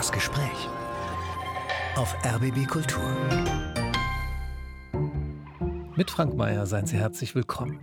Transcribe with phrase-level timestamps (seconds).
[0.00, 0.66] Das Gespräch
[1.94, 3.04] auf RBB Kultur.
[5.94, 7.78] Mit Frank Meyer seien Sie herzlich willkommen.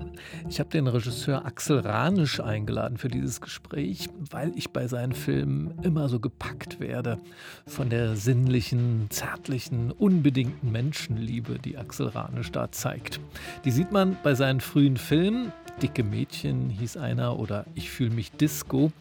[0.50, 5.78] Ich habe den Regisseur Axel Ranisch eingeladen für dieses Gespräch, weil ich bei seinen Filmen
[5.84, 7.20] immer so gepackt werde
[7.68, 13.20] von der sinnlichen, zärtlichen, unbedingten Menschenliebe, die Axel Ranisch da zeigt.
[13.64, 15.52] Die sieht man bei seinen frühen Filmen.
[15.84, 18.92] Dicke Mädchen hieß einer oder Ich fühle mich Disco.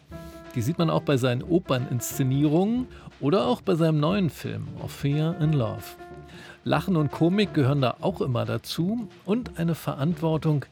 [0.57, 2.87] Die sieht man auch bei seinen Operninszenierungen
[3.19, 5.83] oder auch bei seinem neuen Film Fear in Love.
[6.63, 10.65] Lachen und Komik gehören da auch immer dazu und eine Verantwortung,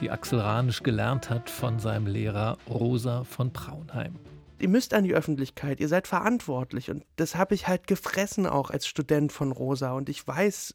[0.00, 4.14] die Axel Ranisch gelernt hat von seinem Lehrer Rosa von Braunheim.
[4.60, 8.70] Ihr müsst an die Öffentlichkeit, ihr seid verantwortlich und das habe ich halt gefressen auch
[8.70, 10.74] als Student von Rosa und ich weiß,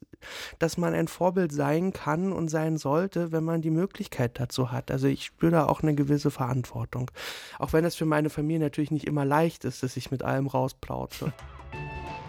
[0.57, 4.89] dass man ein Vorbild sein kann und sein sollte, wenn man die Möglichkeit dazu hat.
[4.89, 7.11] Also ich spüre da auch eine gewisse Verantwortung.
[7.59, 10.47] Auch wenn es für meine Familie natürlich nicht immer leicht ist, dass ich mit allem
[10.47, 11.33] rausplauze.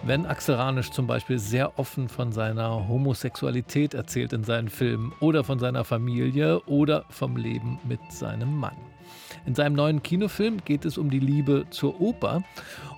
[0.03, 5.45] Wenn Axel Ranisch zum Beispiel sehr offen von seiner Homosexualität erzählt in seinen Filmen oder
[5.45, 8.77] von seiner Familie oder vom Leben mit seinem Mann.
[9.47, 12.43] In seinem neuen Kinofilm geht es um die Liebe zur Oper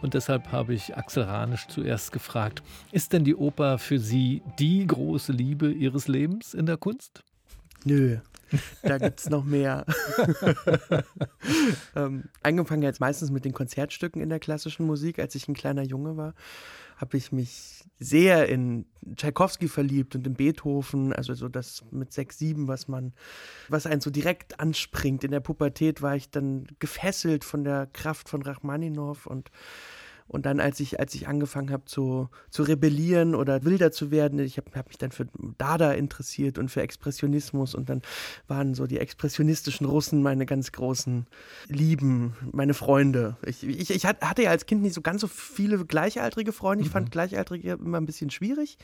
[0.01, 4.87] und deshalb habe ich Axel Ranisch zuerst gefragt, ist denn die Oper für Sie die
[4.87, 7.25] große Liebe Ihres Lebens in der Kunst?
[7.85, 8.19] Nö,
[8.83, 9.85] da gibt es noch mehr.
[11.97, 15.83] ähm, angefangen jetzt meistens mit den Konzertstücken in der klassischen Musik, als ich ein kleiner
[15.83, 16.35] Junge war
[16.97, 18.87] habe ich mich sehr in
[19.17, 23.13] Tchaikovsky verliebt und in Beethoven, also so das mit sechs, sieben, was man,
[23.69, 25.23] was einen so direkt anspringt.
[25.23, 29.51] In der Pubertät war ich dann gefesselt von der Kraft von Rachmaninow und
[30.29, 34.39] und dann, als ich, als ich angefangen habe zu, zu rebellieren oder wilder zu werden,
[34.41, 38.03] ich habe hab mich dann für Dada interessiert und für Expressionismus und dann
[38.49, 41.27] waren so die expressionistischen Russen meine ganz großen
[41.69, 43.37] Lieben, meine Freunde.
[43.47, 46.83] Ich, ich, ich hatte ja als Kind nicht so ganz so viele gleichaltrige Freunde.
[46.83, 46.93] Ich mhm.
[46.93, 48.79] fand Gleichaltrige immer ein bisschen schwierig.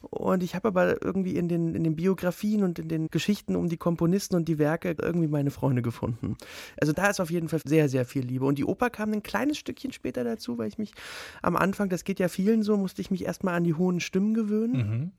[0.00, 3.68] Und ich habe aber irgendwie in den, in den Biografien und in den Geschichten um
[3.68, 6.36] die Komponisten und die Werke irgendwie meine Freunde gefunden.
[6.80, 8.44] Also da ist auf jeden Fall sehr, sehr viel Liebe.
[8.44, 10.92] Und die Oper kam ein kleines Stückchen später dazu, weil ich mich
[11.40, 14.34] am Anfang, das geht ja vielen so, musste ich mich erstmal an die hohen Stimmen
[14.34, 14.76] gewöhnen.
[14.76, 15.12] Mhm.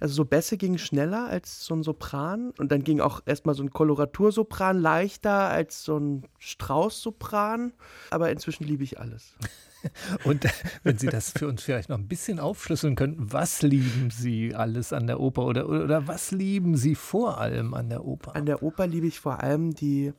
[0.00, 3.64] Also so Bässe gingen schneller als so ein Sopran und dann ging auch erstmal so
[3.64, 7.72] ein Koloratursopran leichter als so ein Straußsopran.
[8.10, 9.34] Aber inzwischen liebe ich alles.
[10.24, 10.44] Und
[10.82, 14.92] wenn Sie das für uns vielleicht noch ein bisschen aufschlüsseln könnten, was lieben Sie alles
[14.92, 18.34] an der Oper oder, oder was lieben Sie vor allem an der Oper?
[18.34, 20.12] An der Oper liebe ich vor allem die,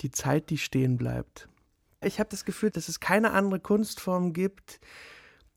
[0.00, 1.48] die Zeit, die stehen bleibt.
[2.02, 4.80] Ich habe das Gefühl, dass es keine andere Kunstform gibt,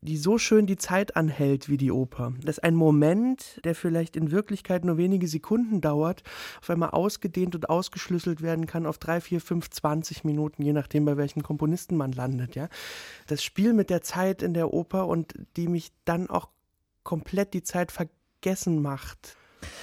[0.02, 2.34] die so schön die Zeit anhält wie die Oper.
[2.44, 6.24] Dass ein Moment, der vielleicht in Wirklichkeit nur wenige Sekunden dauert,
[6.62, 11.06] auf einmal ausgedehnt und ausgeschlüsselt werden kann auf drei, vier, fünf, zwanzig Minuten, je nachdem,
[11.06, 12.56] bei welchen Komponisten man landet.
[12.56, 12.68] Ja,
[13.28, 16.50] das Spiel mit der Zeit in der Oper und die mich dann auch
[17.04, 19.38] komplett die Zeit vergessen macht.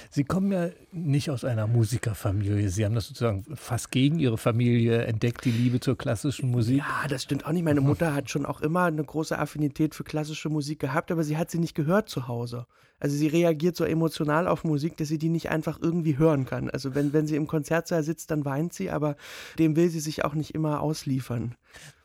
[0.09, 2.69] Sie kommen ja nicht aus einer Musikerfamilie.
[2.69, 6.79] Sie haben das sozusagen fast gegen Ihre Familie entdeckt, die Liebe zur klassischen Musik.
[6.79, 7.63] Ja, das stimmt auch nicht.
[7.63, 11.37] Meine Mutter hat schon auch immer eine große Affinität für klassische Musik gehabt, aber sie
[11.37, 12.65] hat sie nicht gehört zu Hause.
[12.99, 16.69] Also sie reagiert so emotional auf Musik, dass sie die nicht einfach irgendwie hören kann.
[16.69, 19.15] Also wenn, wenn sie im Konzertsaal sitzt, dann weint sie, aber
[19.57, 21.55] dem will sie sich auch nicht immer ausliefern.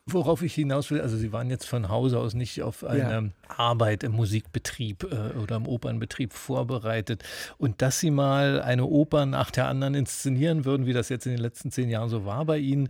[0.09, 3.23] Worauf ich hinaus will, also Sie waren jetzt von Hause aus nicht auf eine ja.
[3.49, 7.25] Arbeit im Musikbetrieb äh, oder im Opernbetrieb vorbereitet.
[7.57, 11.33] Und dass Sie mal eine Oper nach der anderen inszenieren würden, wie das jetzt in
[11.33, 12.87] den letzten zehn Jahren so war bei Ihnen,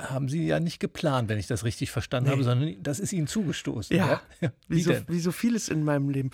[0.00, 2.32] haben Sie ja nicht geplant, wenn ich das richtig verstanden nee.
[2.32, 3.94] habe, sondern das ist Ihnen zugestoßen.
[3.94, 4.50] Ja, ja?
[4.68, 6.30] Wie, wie, so, wie so vieles in meinem Leben.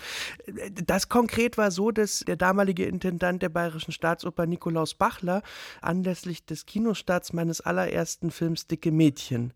[0.85, 5.41] Das konkret war so, dass der damalige Intendant der Bayerischen Staatsoper Nikolaus Bachler
[5.81, 9.53] anlässlich des Kinostarts meines allerersten Films Dicke Mädchen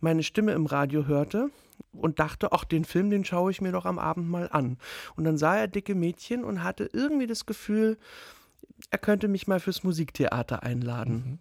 [0.00, 1.50] meine Stimme im Radio hörte
[1.92, 4.78] und dachte, ach, den Film, den schaue ich mir doch am Abend mal an.
[5.16, 7.98] Und dann sah er dicke Mädchen und hatte irgendwie das Gefühl,
[8.90, 11.14] er könnte mich mal fürs Musiktheater einladen.
[11.14, 11.38] Mhm.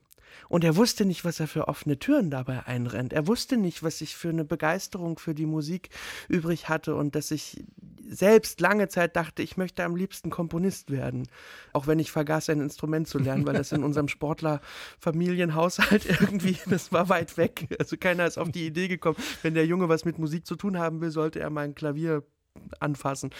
[0.49, 3.13] Und er wusste nicht, was er für offene Türen dabei einrennt.
[3.13, 5.89] Er wusste nicht, was ich für eine Begeisterung für die Musik
[6.27, 7.63] übrig hatte und dass ich
[8.07, 11.27] selbst lange Zeit dachte, ich möchte am liebsten Komponist werden.
[11.73, 16.91] Auch wenn ich vergaß, ein Instrument zu lernen, weil das in unserem Sportlerfamilienhaushalt irgendwie, das
[16.91, 17.67] war weit weg.
[17.79, 20.77] Also keiner ist auf die Idee gekommen, wenn der Junge was mit Musik zu tun
[20.77, 22.23] haben will, sollte er mal ein Klavier
[22.79, 23.31] anfassen.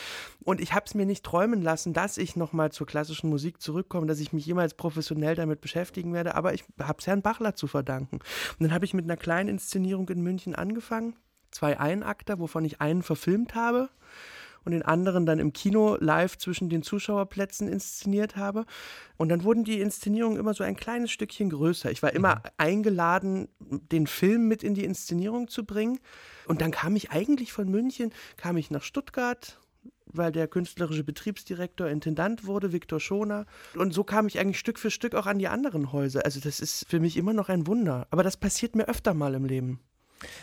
[0.43, 4.07] Und ich habe es mir nicht träumen lassen, dass ich nochmal zur klassischen Musik zurückkomme,
[4.07, 7.67] dass ich mich jemals professionell damit beschäftigen werde, aber ich habe es Herrn Bachler zu
[7.67, 8.17] verdanken.
[8.17, 11.15] Und dann habe ich mit einer kleinen Inszenierung in München angefangen,
[11.51, 13.89] zwei Einakter, wovon ich einen verfilmt habe
[14.65, 18.65] und den anderen dann im Kino live zwischen den Zuschauerplätzen inszeniert habe.
[19.17, 21.91] Und dann wurden die Inszenierungen immer so ein kleines Stückchen größer.
[21.91, 22.41] Ich war immer mhm.
[22.57, 25.99] eingeladen, den Film mit in die Inszenierung zu bringen.
[26.47, 29.59] Und dann kam ich eigentlich von München, kam ich nach Stuttgart,
[30.05, 33.45] weil der künstlerische Betriebsdirektor Intendant wurde, Viktor Schoner.
[33.75, 36.25] Und so kam ich eigentlich Stück für Stück auch an die anderen Häuser.
[36.25, 38.07] Also das ist für mich immer noch ein Wunder.
[38.09, 39.79] Aber das passiert mir öfter mal im Leben.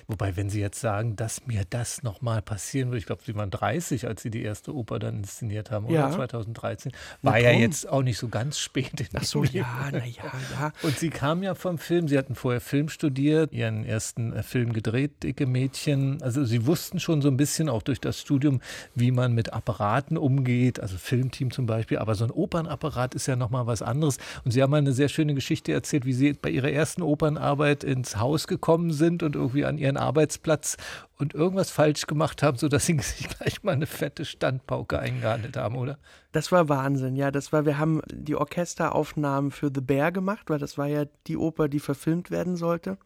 [0.07, 3.51] Wobei, wenn Sie jetzt sagen, dass mir das nochmal passieren würde, ich glaube, Sie waren
[3.51, 5.95] 30, als Sie die erste Oper dann inszeniert haben, oder?
[5.95, 6.11] Ja.
[6.11, 6.93] 2013.
[7.23, 10.23] War ja, jetzt auch nicht so ganz spät in Ach so, ja, na ja,
[10.53, 10.73] ja.
[10.83, 14.73] Und Sie kamen ja vom Film, Sie hatten vorher Film studiert, Ihren ersten äh, Film
[14.73, 16.21] gedreht, Dicke Mädchen.
[16.23, 18.61] Also Sie wussten schon so ein bisschen auch durch das Studium,
[18.95, 21.99] wie man mit Apparaten umgeht, also Filmteam zum Beispiel.
[21.99, 24.19] Aber so ein Opernapparat ist ja nochmal was anderes.
[24.45, 27.85] Und Sie haben mal eine sehr schöne Geschichte erzählt, wie Sie bei Ihrer ersten Opernarbeit
[27.85, 30.77] ins Haus gekommen sind und irgendwie an ihren Arbeitsplatz
[31.19, 35.77] und irgendwas falsch gemacht haben, sodass sie sich gleich mal eine fette Standpauke eingehandelt haben,
[35.77, 35.99] oder?
[36.33, 37.31] Das war Wahnsinn, ja.
[37.31, 41.37] Das war, wir haben die Orchesteraufnahmen für The Bear gemacht, weil das war ja die
[41.37, 42.99] Oper, die verfilmt werden sollte.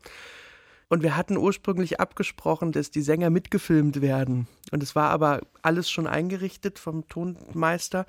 [0.88, 4.47] Und wir hatten ursprünglich abgesprochen, dass die Sänger mitgefilmt werden.
[4.70, 8.06] Und es war aber alles schon eingerichtet vom Tonmeister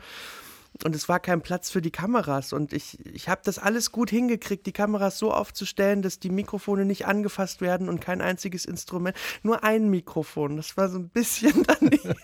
[0.84, 2.54] und es war kein Platz für die Kameras.
[2.54, 6.86] Und ich, ich habe das alles gut hingekriegt, die Kameras so aufzustellen, dass die Mikrofone
[6.86, 10.58] nicht angefasst werden und kein einziges Instrument, nur ein Mikrofon.
[10.58, 12.16] Das war so ein bisschen daneben.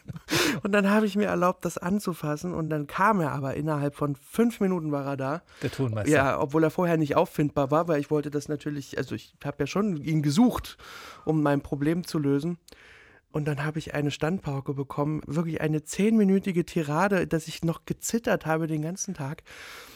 [0.64, 2.54] und dann habe ich mir erlaubt, das anzufassen.
[2.54, 5.42] Und dann kam er aber innerhalb von fünf Minuten war er da.
[5.62, 6.12] Der Tonmeister.
[6.12, 9.58] Ja, obwohl er vorher nicht auffindbar war, weil ich wollte das natürlich, also ich habe
[9.60, 10.78] ja schon ihn gesucht,
[11.26, 12.58] um mein Problem zu lösen.
[13.34, 18.46] Und dann habe ich eine Standpauke bekommen, wirklich eine zehnminütige Tirade, dass ich noch gezittert
[18.46, 19.42] habe den ganzen Tag.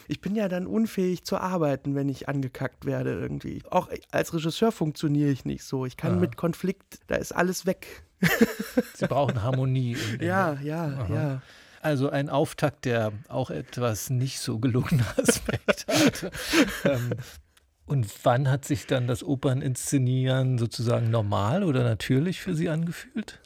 [0.08, 3.62] Ich bin ja dann unfähig zu arbeiten, wenn ich angekackt werde irgendwie.
[3.70, 5.86] Auch als Regisseur funktioniere ich nicht so.
[5.86, 6.20] Ich kann ja.
[6.20, 8.02] mit Konflikt, da ist alles weg.
[8.94, 9.96] Sie brauchen Harmonie.
[10.20, 11.14] ja, ja, Aha.
[11.14, 11.42] ja.
[11.80, 16.32] Also ein Auftakt, der auch etwas nicht so gelungene Aspekt hatte.
[16.84, 17.10] ähm,
[17.88, 23.40] und wann hat sich dann das Operninszenieren sozusagen normal oder natürlich für Sie angefühlt?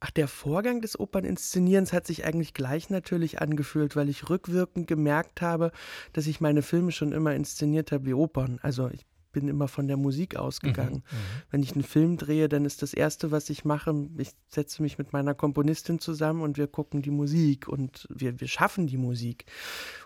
[0.00, 5.40] Ach, der Vorgang des Operninszenierens hat sich eigentlich gleich natürlich angefühlt, weil ich rückwirkend gemerkt
[5.40, 5.72] habe,
[6.12, 8.58] dass ich meine Filme schon immer inszeniert habe wie Opern.
[8.62, 11.02] Also ich bin immer von der Musik ausgegangen.
[11.10, 14.30] Mhm, mhm, Wenn ich einen Film drehe, dann ist das Erste, was ich mache, ich
[14.48, 18.86] setze mich mit meiner Komponistin zusammen und wir gucken die Musik und wir, wir schaffen
[18.86, 19.44] die Musik.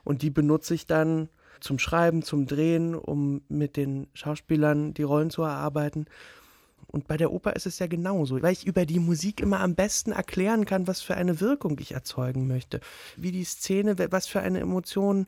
[0.03, 1.29] Und die benutze ich dann
[1.61, 6.07] zum Schreiben, zum Drehen, um mit den Schauspielern die Rollen zu erarbeiten.
[6.87, 9.75] Und bei der Oper ist es ja genauso, weil ich über die Musik immer am
[9.75, 12.81] besten erklären kann, was für eine Wirkung ich erzeugen möchte,
[13.17, 15.27] wie die Szene, was für eine Emotion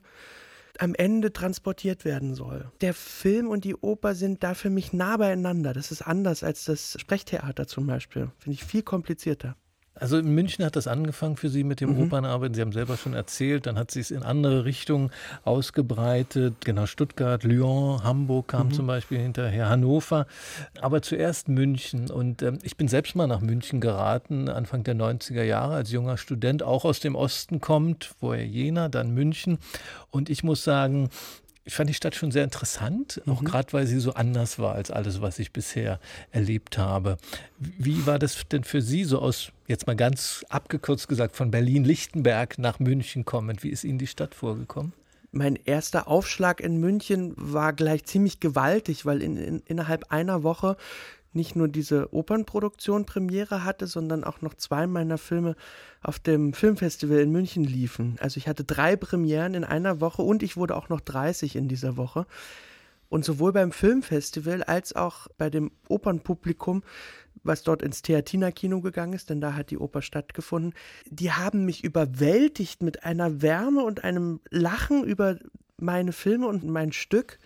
[0.79, 2.71] am Ende transportiert werden soll.
[2.81, 5.73] Der Film und die Oper sind da für mich nah beieinander.
[5.73, 8.31] Das ist anders als das Sprechtheater zum Beispiel.
[8.39, 9.55] Finde ich viel komplizierter.
[9.95, 12.03] Also in München hat das angefangen für Sie mit dem mhm.
[12.03, 12.55] Opernarbeiten.
[12.55, 15.11] Sie haben selber schon erzählt, dann hat sich es in andere Richtungen
[15.43, 16.55] ausgebreitet.
[16.65, 18.73] Genau, Stuttgart, Lyon, Hamburg kam mhm.
[18.73, 20.25] zum Beispiel hinterher, Hannover.
[20.81, 22.09] Aber zuerst München.
[22.09, 26.17] Und ähm, ich bin selbst mal nach München geraten, Anfang der 90er Jahre, als junger
[26.17, 29.59] Student, auch aus dem Osten kommt, vorher Jena, dann München.
[30.09, 31.09] Und ich muss sagen,
[31.65, 33.45] ich fand die Stadt schon sehr interessant, auch mhm.
[33.45, 35.99] gerade weil sie so anders war als alles, was ich bisher
[36.31, 37.17] erlebt habe.
[37.57, 42.59] Wie war das denn für Sie so aus, jetzt mal ganz abgekürzt gesagt, von Berlin-Lichtenberg
[42.59, 43.63] nach München kommend?
[43.63, 44.93] Wie ist Ihnen die Stadt vorgekommen?
[45.31, 50.77] Mein erster Aufschlag in München war gleich ziemlich gewaltig, weil in, in, innerhalb einer Woche
[51.35, 55.55] nicht nur diese Opernproduktion Premiere hatte, sondern auch noch zwei meiner Filme
[56.01, 58.17] auf dem Filmfestival in München liefen.
[58.19, 61.67] Also ich hatte drei Premieren in einer Woche und ich wurde auch noch 30 in
[61.67, 62.25] dieser Woche.
[63.09, 66.81] Und sowohl beim Filmfestival als auch bei dem Opernpublikum,
[67.43, 70.73] was dort ins Theatina-Kino gegangen ist, denn da hat die Oper stattgefunden,
[71.09, 75.37] die haben mich überwältigt mit einer Wärme und einem Lachen über
[75.77, 77.37] meine Filme und mein Stück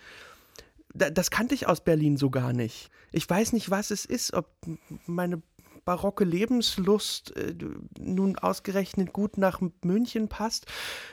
[0.98, 2.90] das kannte ich aus Berlin so gar nicht.
[3.12, 4.48] Ich weiß nicht, was es ist, ob
[5.06, 5.42] meine
[5.88, 7.54] barocke Lebenslust äh,
[7.98, 10.66] nun ausgerechnet gut nach München passt.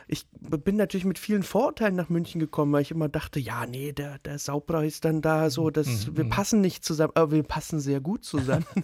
[0.06, 3.94] Ich bin natürlich mit vielen Vorurteilen nach München gekommen, weil ich immer dachte, ja, nee,
[3.94, 6.18] der, der Saubra ist dann da so, dass mhm.
[6.18, 6.30] wir mhm.
[6.30, 8.66] passen nicht zusammen, aber wir passen sehr gut zusammen.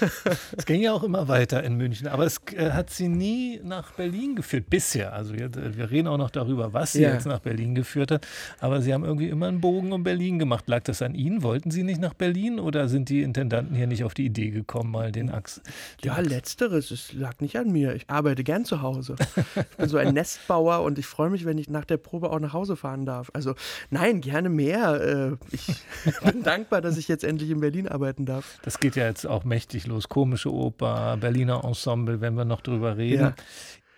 [0.56, 3.92] es ging ja auch immer weiter in München, aber es äh, hat sie nie nach
[3.92, 5.12] Berlin geführt, bisher.
[5.12, 7.12] Also wir, wir reden auch noch darüber, was sie ja.
[7.12, 8.26] jetzt nach Berlin geführt hat,
[8.60, 10.68] aber sie haben irgendwie immer einen Bogen um Berlin gemacht.
[10.68, 11.42] Lag das an Ihnen?
[11.42, 14.90] Wollten Sie nicht nach Berlin oder sind die Intendanten hier nicht auf die Idee gekommen,
[14.90, 15.62] mal den Achs.
[16.02, 16.28] Den ja, Achs.
[16.28, 17.94] letzteres, es lag nicht an mir.
[17.94, 19.16] Ich arbeite gern zu Hause.
[19.36, 22.40] ich bin so ein Nestbauer und ich freue mich, wenn ich nach der Probe auch
[22.40, 23.30] nach Hause fahren darf.
[23.32, 23.54] Also
[23.90, 25.38] nein, gerne mehr.
[25.40, 25.66] Äh, ich
[26.24, 28.58] bin dankbar, dass ich jetzt endlich in Berlin arbeiten darf.
[28.62, 30.08] Das geht ja jetzt auch mächtig los.
[30.08, 33.20] Komische Oper, Berliner Ensemble, wenn wir noch drüber reden.
[33.20, 33.34] Ja.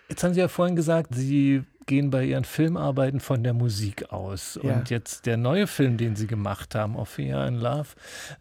[0.09, 4.59] Jetzt haben Sie ja vorhin gesagt, Sie gehen bei Ihren Filmarbeiten von der Musik aus.
[4.61, 4.73] Ja.
[4.73, 7.89] Und jetzt der neue Film, den Sie gemacht haben, Ophelia in Love,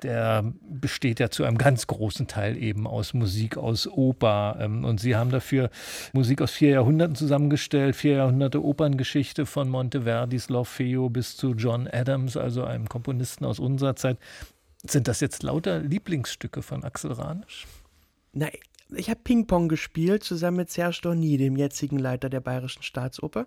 [0.02, 4.56] der besteht ja zu einem ganz großen Teil eben aus Musik, aus Oper.
[4.60, 5.70] Ähm, und Sie haben dafür
[6.12, 12.36] Musik aus vier Jahrhunderten zusammengestellt, vier Jahrhunderte Operngeschichte von Monteverdis L'Orfeo bis zu John Adams,
[12.36, 14.18] also einem Komponisten aus unserer Zeit.
[14.86, 17.66] Sind das jetzt lauter Lieblingsstücke von Axel Ranisch?
[18.32, 18.52] Nein,
[18.94, 23.46] ich habe Ping-Pong gespielt, zusammen mit Serge Dorny, dem jetzigen Leiter der Bayerischen Staatsoper.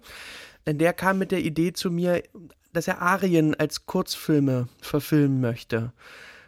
[0.65, 2.23] Denn der kam mit der Idee zu mir,
[2.71, 5.93] dass er Arien als Kurzfilme verfilmen möchte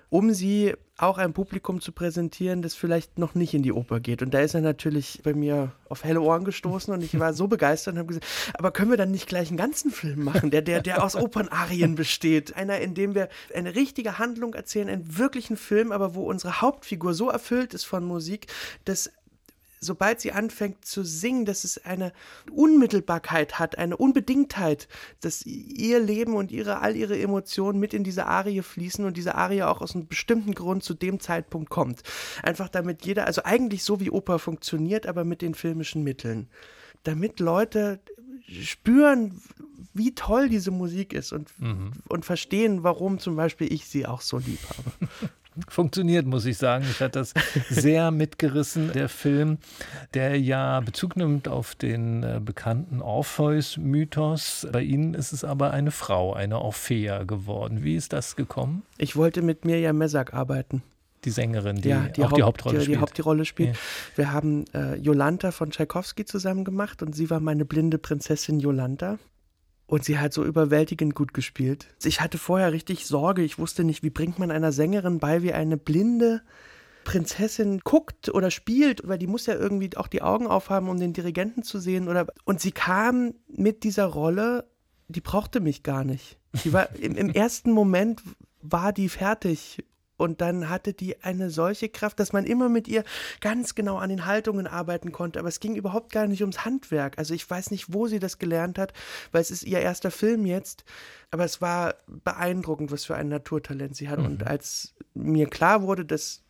[0.09, 4.21] um sie auch einem Publikum zu präsentieren, das vielleicht noch nicht in die Oper geht.
[4.21, 7.47] Und da ist er natürlich bei mir auf helle Ohren gestoßen und ich war so
[7.47, 10.62] begeistert und habe gesagt, aber können wir dann nicht gleich einen ganzen Film machen, der,
[10.62, 12.55] der, der aus Opernarien besteht?
[12.55, 17.13] Einer, in dem wir eine richtige Handlung erzählen, einen wirklichen Film, aber wo unsere Hauptfigur
[17.13, 18.47] so erfüllt ist von Musik,
[18.85, 19.12] dass
[19.85, 22.11] sobald sie anfängt zu singen, dass es eine
[22.51, 24.87] Unmittelbarkeit hat, eine Unbedingtheit,
[25.21, 29.35] dass ihr Leben und ihre, all ihre Emotionen mit in diese Arie fließen und diese
[29.35, 32.01] Arie auch aus einem bestimmten Grund zu dem Zeitpunkt kommt.
[32.43, 36.49] Einfach damit jeder, also eigentlich so wie Oper funktioniert, aber mit den filmischen Mitteln.
[37.03, 37.99] Damit Leute
[38.47, 39.41] spüren,
[39.93, 41.91] wie toll diese Musik ist und, mhm.
[42.09, 45.09] und verstehen, warum zum Beispiel ich sie auch so lieb habe.
[45.67, 46.85] funktioniert, muss ich sagen.
[46.89, 47.33] Ich hatte das
[47.69, 49.57] sehr mitgerissen, der Film,
[50.13, 54.67] der ja Bezug nimmt auf den äh, bekannten Orpheus-Mythos.
[54.71, 57.83] Bei Ihnen ist es aber eine Frau, eine Orphea geworden.
[57.83, 58.83] Wie ist das gekommen?
[58.97, 60.83] Ich wollte mit Mirja Messak arbeiten
[61.25, 62.97] die Sängerin, die, ja, die auch Haupt, die Hauptrolle die, spielt.
[62.97, 63.69] Die Hauptrolle spielt.
[63.69, 63.77] Ja.
[64.15, 69.17] Wir haben äh, Jolanta von Tchaikovsky zusammen gemacht und sie war meine blinde Prinzessin Jolanta.
[69.87, 71.93] Und sie hat so überwältigend gut gespielt.
[72.03, 73.43] Ich hatte vorher richtig Sorge.
[73.43, 76.41] Ich wusste nicht, wie bringt man einer Sängerin bei, wie eine blinde
[77.03, 81.13] Prinzessin guckt oder spielt, weil die muss ja irgendwie auch die Augen aufhaben, um den
[81.13, 82.07] Dirigenten zu sehen.
[82.09, 84.67] Oder und sie kam mit dieser Rolle,
[85.07, 86.39] die brauchte mich gar nicht.
[86.63, 88.21] Die war im, im ersten Moment
[88.61, 89.83] war die fertig
[90.17, 93.03] und dann hatte die eine solche Kraft, dass man immer mit ihr
[93.41, 95.39] ganz genau an den Haltungen arbeiten konnte.
[95.39, 97.17] Aber es ging überhaupt gar nicht ums Handwerk.
[97.17, 98.93] Also ich weiß nicht, wo sie das gelernt hat,
[99.31, 100.86] weil es ist ihr erster Film jetzt.
[101.31, 104.19] Aber es war beeindruckend, was für ein Naturtalent sie hat.
[104.19, 104.25] Mhm.
[104.25, 106.43] Und als mir klar wurde, dass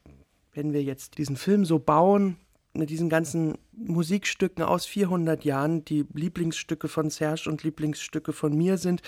[0.53, 2.38] wenn wir jetzt diesen Film so bauen,
[2.75, 8.77] mit diesen ganzen Musikstücken aus 400 Jahren, die Lieblingsstücke von Serge und Lieblingsstücke von mir
[8.77, 9.01] sind,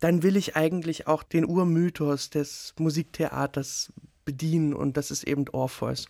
[0.00, 3.92] dann will ich eigentlich auch den Urmythos des Musiktheaters
[4.24, 6.06] bedienen und das ist eben Orpheus.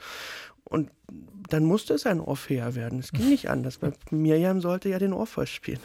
[0.64, 0.90] Und
[1.48, 2.98] dann musste es ein Orphea werden.
[2.98, 5.80] Es ging nicht anders, weil Miriam sollte ja den Orpheus spielen.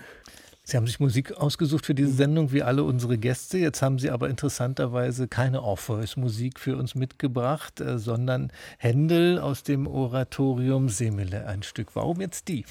[0.63, 3.57] Sie haben sich Musik ausgesucht für diese Sendung, wie alle unsere Gäste.
[3.57, 9.87] Jetzt haben Sie aber interessanterweise keine Orpheus-Musik für uns mitgebracht, äh, sondern Händel aus dem
[9.87, 11.95] Oratorium Semele ein Stück.
[11.95, 12.65] Warum jetzt die?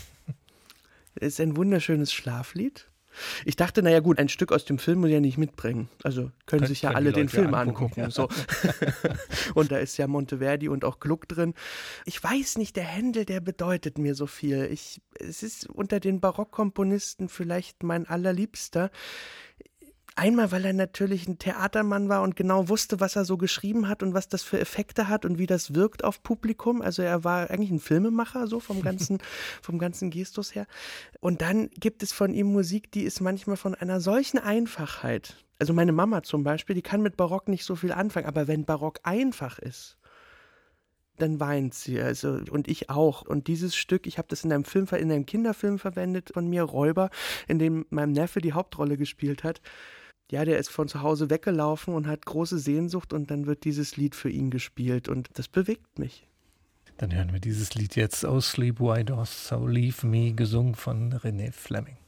[1.14, 2.86] Es ist ein wunderschönes Schlaflied.
[3.44, 5.88] Ich dachte, naja gut, ein Stück aus dem Film muss ich ja nicht mitbringen.
[6.02, 8.00] Also können Kön sich ja alle den Film angucken.
[8.00, 8.10] angucken ja.
[8.10, 8.28] so.
[9.54, 11.54] und da ist ja Monteverdi und auch Gluck drin.
[12.04, 14.68] Ich weiß nicht, der Händel, der bedeutet mir so viel.
[14.70, 18.90] Ich, es ist unter den Barockkomponisten vielleicht mein allerliebster.
[20.18, 24.02] Einmal, weil er natürlich ein Theatermann war und genau wusste, was er so geschrieben hat
[24.02, 26.80] und was das für Effekte hat und wie das wirkt auf Publikum.
[26.80, 29.18] Also er war eigentlich ein Filmemacher, so vom ganzen,
[29.62, 30.66] vom ganzen Gestus her.
[31.20, 35.36] Und dann gibt es von ihm Musik, die ist manchmal von einer solchen Einfachheit.
[35.58, 38.64] Also meine Mama zum Beispiel, die kann mit Barock nicht so viel anfangen, aber wenn
[38.64, 39.98] Barock einfach ist,
[41.18, 42.00] dann weint sie.
[42.00, 43.20] Also, und ich auch.
[43.20, 46.62] Und dieses Stück, ich habe das in einem Film, in einem Kinderfilm verwendet von mir,
[46.62, 47.10] Räuber,
[47.48, 49.60] in dem mein Neffe die Hauptrolle gespielt hat
[50.30, 53.96] ja, der ist von zu Hause weggelaufen und hat große Sehnsucht und dann wird dieses
[53.96, 56.26] Lied für ihn gespielt und das bewegt mich.
[56.98, 61.12] Dann hören wir dieses Lied jetzt aus Sleep Why Dost So Leave Me, gesungen von
[61.12, 61.98] René Fleming.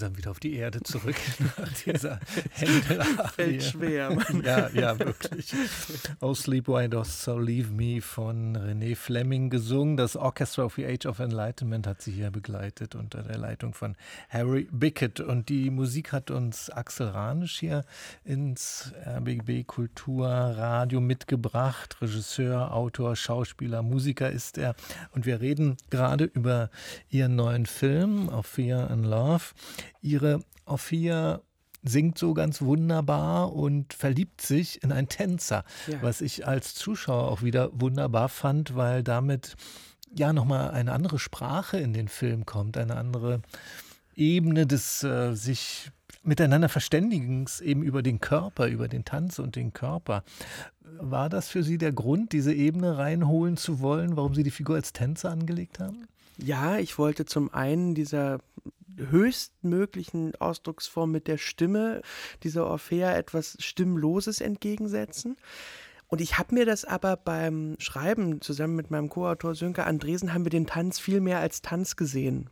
[0.00, 1.16] Langsam wieder auf die Erde zurück
[1.58, 2.20] nach dieser
[2.52, 3.02] Händel.
[3.34, 4.10] Fällt schwer.
[4.10, 4.42] Mann.
[4.44, 5.52] Ja, ja, wirklich.
[6.20, 9.96] Oh Sleep Why Dost So Leave Me von René Fleming gesungen.
[9.96, 13.94] Das Orchestra of the Age of Enlightenment hat sie hier begleitet unter der Leitung von
[14.30, 15.20] Harry Bickett.
[15.20, 17.84] Und die Musik hat uns Axel Ranisch hier
[18.24, 22.00] ins RBB Kulturradio mitgebracht.
[22.00, 24.74] Regisseur, Autor, Schauspieler, Musiker ist er.
[25.12, 26.70] Und wir reden gerade über
[27.10, 29.44] ihren neuen Film, Ophia and Love.
[30.02, 31.40] Ihre Ophia
[31.82, 36.02] singt so ganz wunderbar und verliebt sich in einen Tänzer, Ja.
[36.02, 39.56] was ich als Zuschauer auch wieder wunderbar fand, weil damit
[40.14, 43.40] ja nochmal eine andere Sprache in den Film kommt, eine andere
[44.14, 45.90] Ebene des äh, sich
[46.22, 50.22] miteinander Verständigens eben über den Körper, über den Tanz und den Körper.
[50.98, 54.76] War das für Sie der Grund, diese Ebene reinholen zu wollen, warum Sie die Figur
[54.76, 56.06] als Tänzer angelegt haben?
[56.36, 58.38] Ja, ich wollte zum einen dieser
[59.10, 62.02] höchstmöglichen Ausdrucksform mit der Stimme,
[62.42, 65.36] dieser Orphea, etwas Stimmloses entgegensetzen.
[66.08, 70.44] Und ich habe mir das aber beim Schreiben zusammen mit meinem Co-Autor Sönke Andresen haben
[70.44, 72.50] wir den Tanz viel mehr als Tanz gesehen.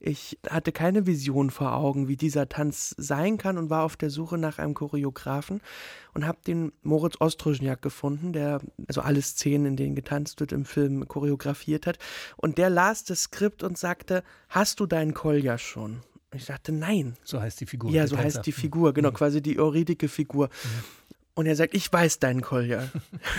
[0.00, 4.10] Ich hatte keine Vision vor Augen, wie dieser Tanz sein kann und war auf der
[4.10, 5.60] Suche nach einem Choreografen
[6.12, 10.64] und habe den Moritz Ostrozniak gefunden, der also alle Szenen, in denen getanzt wird, im
[10.66, 11.98] Film choreografiert hat.
[12.36, 16.02] Und der las das Skript und sagte, hast du deinen Kolja schon?
[16.30, 17.16] Und ich sagte, nein.
[17.22, 17.90] So heißt die Figur.
[17.90, 18.24] Ja, so Tänzer.
[18.38, 19.14] heißt die Figur, genau, Mhm.
[19.14, 20.50] quasi die Euridike-Figur.
[21.34, 22.88] Und er sagt, ich weiß deinen Kolja.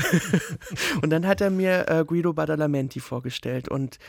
[1.02, 4.00] und dann hat er mir äh, Guido Badalamenti vorgestellt und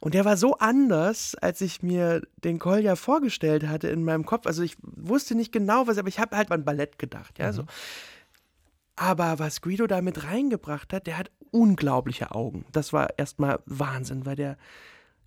[0.00, 4.46] und der war so anders, als ich mir den Kolja vorgestellt hatte in meinem Kopf.
[4.46, 7.64] Also ich wusste nicht genau was, aber ich habe halt an Ballett gedacht, ja, so.
[8.96, 12.64] Aber was Guido da mit reingebracht hat, der hat unglaubliche Augen.
[12.70, 14.56] Das war erstmal Wahnsinn, weil der,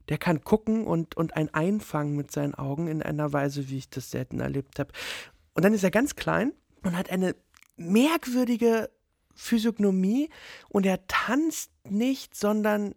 [0.09, 3.89] der kann gucken und, und ein einfangen mit seinen Augen in einer Weise, wie ich
[3.89, 4.91] das selten erlebt habe.
[5.53, 7.35] Und dann ist er ganz klein und hat eine
[7.77, 8.89] merkwürdige
[9.35, 10.29] Physiognomie
[10.69, 12.95] und er tanzt nicht, sondern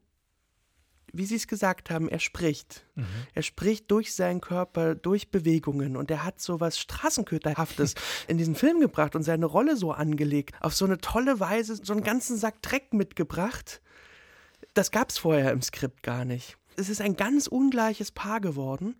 [1.12, 2.86] wie Sie es gesagt haben, er spricht.
[3.34, 7.94] Er spricht durch seinen Körper, durch Bewegungen und er hat so was Straßenköterhaftes
[8.28, 10.54] in diesen Film gebracht und seine Rolle so angelegt.
[10.60, 13.80] Auf so eine tolle Weise, so einen ganzen Sack Dreck mitgebracht.
[14.74, 16.56] Das gab es vorher im Skript gar nicht.
[16.76, 18.96] Es ist ein ganz ungleiches Paar geworden.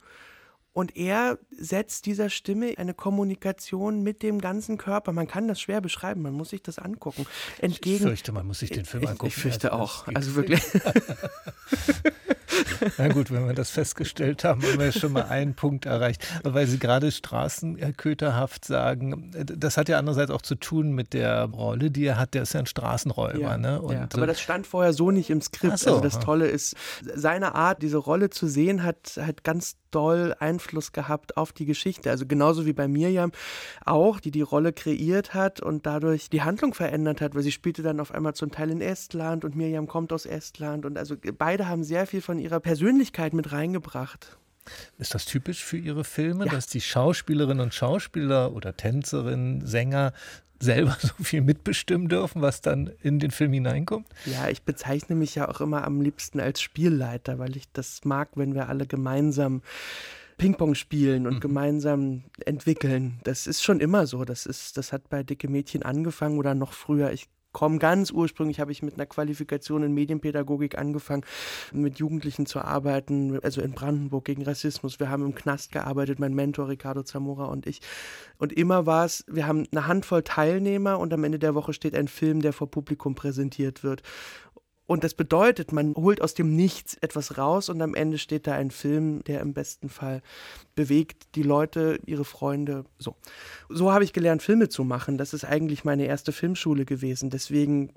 [0.72, 5.12] Und er setzt dieser Stimme eine Kommunikation mit dem ganzen Körper.
[5.12, 7.26] Man kann das schwer beschreiben, man muss sich das angucken.
[7.56, 8.04] Ich Entgegen.
[8.04, 9.26] fürchte, man muss sich den Film ich, angucken.
[9.28, 10.06] ich fürchte Also, auch.
[10.08, 10.62] Also wirklich.
[12.98, 16.26] Na gut, wenn wir das festgestellt haben, haben wir schon mal einen Punkt erreicht.
[16.42, 21.44] Aber Weil Sie gerade straßenköterhaft sagen, das hat ja andererseits auch zu tun mit der
[21.44, 22.34] Rolle, die er hat.
[22.34, 23.56] Der ist ja ein Straßenräuber.
[23.56, 23.80] ne?
[23.80, 24.08] Und, ja.
[24.12, 25.78] Aber das stand vorher so nicht im Skript.
[25.78, 26.20] So, also das.
[26.20, 26.76] Tolle ist,
[27.14, 32.10] seine Art, diese Rolle zu sehen, hat, hat ganz doll Einfluss gehabt auf die Geschichte.
[32.10, 33.32] Also genauso wie bei Mirjam
[33.84, 37.82] auch, die die Rolle kreiert hat und dadurch die Handlung verändert hat, weil sie spielte
[37.82, 41.68] dann auf einmal zum Teil in Estland und Mirjam kommt aus Estland und also beide
[41.68, 44.36] haben sehr viel von ihrer Persönlichkeit mit reingebracht.
[44.98, 46.52] Ist das typisch für Ihre Filme, Ja.
[46.52, 50.12] dass die Schauspielerinnen und Schauspieler oder Tänzerinnen, Sänger
[50.58, 54.06] selber so viel mitbestimmen dürfen, was dann in den Film hineinkommt?
[54.26, 58.30] Ja, ich bezeichne mich ja auch immer am liebsten als Spielleiter, weil ich das mag,
[58.34, 59.62] wenn wir alle gemeinsam
[60.36, 63.20] Ping-Pong spielen und gemeinsam entwickeln.
[63.24, 64.24] Das ist schon immer so.
[64.24, 67.12] Das, ist, das hat bei Dicke Mädchen angefangen oder noch früher.
[67.12, 71.24] Ich komme ganz ursprünglich, habe ich mit einer Qualifikation in Medienpädagogik angefangen,
[71.72, 75.00] mit Jugendlichen zu arbeiten, also in Brandenburg gegen Rassismus.
[75.00, 77.80] Wir haben im Knast gearbeitet, mein Mentor Ricardo Zamora und ich.
[78.38, 81.94] Und immer war es, wir haben eine Handvoll Teilnehmer und am Ende der Woche steht
[81.94, 84.02] ein Film, der vor Publikum präsentiert wird.
[84.90, 88.54] Und das bedeutet, man holt aus dem Nichts etwas raus und am Ende steht da
[88.54, 90.20] ein Film, der im besten Fall
[90.74, 92.84] bewegt die Leute, ihre Freunde.
[92.98, 93.14] So,
[93.68, 95.16] so habe ich gelernt, Filme zu machen.
[95.16, 97.30] Das ist eigentlich meine erste Filmschule gewesen.
[97.30, 97.92] Deswegen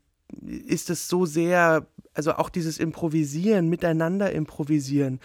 [0.45, 5.19] ist es so sehr, also auch dieses Improvisieren, miteinander improvisieren,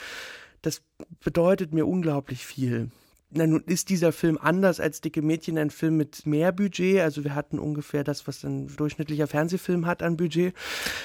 [0.62, 0.81] das
[1.22, 2.90] bedeutet mir unglaublich viel.
[3.31, 7.01] Na, nun ist dieser Film anders als Dicke Mädchen ein Film mit mehr Budget.
[7.01, 10.55] Also wir hatten ungefähr das, was ein durchschnittlicher Fernsehfilm hat an Budget.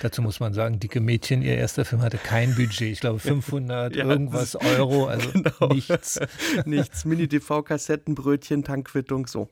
[0.02, 2.94] Dazu muss man sagen, Dicke Mädchen, ihr erster Film hatte kein Budget.
[2.94, 5.74] Ich glaube 500 Ja, irgendwas Euro, also Genau.
[5.74, 6.20] nichts.
[6.66, 9.50] Nichts, Mini-TV-Kassetten, Brötchen, Tankquittung, so.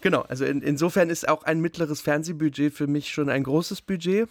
[0.00, 4.28] genau, also in, insofern ist auch ein mittleres Fernsehbudget für mich schon ein großes Budget.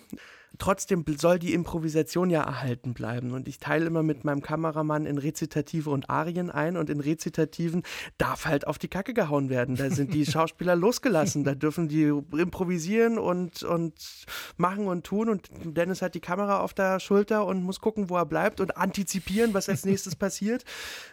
[0.57, 3.31] Trotzdem soll die Improvisation ja erhalten bleiben.
[3.31, 6.77] Und ich teile immer mit meinem Kameramann in Rezitative und Arien ein.
[6.77, 7.83] Und in Rezitativen
[8.17, 9.75] darf halt auf die Kacke gehauen werden.
[9.75, 11.43] Da sind die Schauspieler losgelassen.
[11.43, 14.25] Da dürfen die improvisieren und, und
[14.57, 15.29] machen und tun.
[15.29, 18.77] Und Dennis hat die Kamera auf der Schulter und muss gucken, wo er bleibt und
[18.77, 20.63] antizipieren, was als nächstes passiert.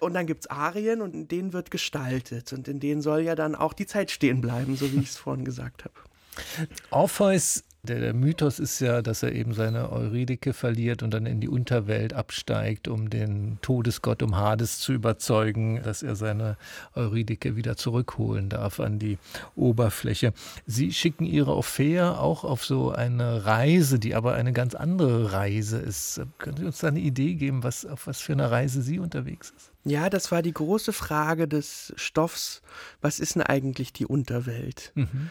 [0.00, 2.52] Und dann gibt es Arien und in denen wird gestaltet.
[2.52, 5.16] Und in denen soll ja dann auch die Zeit stehen bleiben, so wie ich es
[5.16, 5.94] vorhin gesagt habe.
[6.90, 11.40] Orpheus der, der, Mythos ist ja, dass er eben seine Eurydike verliert und dann in
[11.40, 16.56] die Unterwelt absteigt, um den Todesgott, um Hades zu überzeugen, dass er seine
[16.94, 19.18] Eurydike wieder zurückholen darf an die
[19.56, 20.32] Oberfläche.
[20.64, 25.78] Sie schicken ihre Ophäa auch auf so eine Reise, die aber eine ganz andere Reise
[25.78, 26.20] ist.
[26.38, 29.52] Können Sie uns da eine Idee geben, was, auf was für eine Reise sie unterwegs
[29.56, 29.72] ist?
[29.82, 32.62] Ja, das war die große Frage des Stoffs.
[33.00, 34.92] Was ist denn eigentlich die Unterwelt?
[34.94, 35.30] Mhm.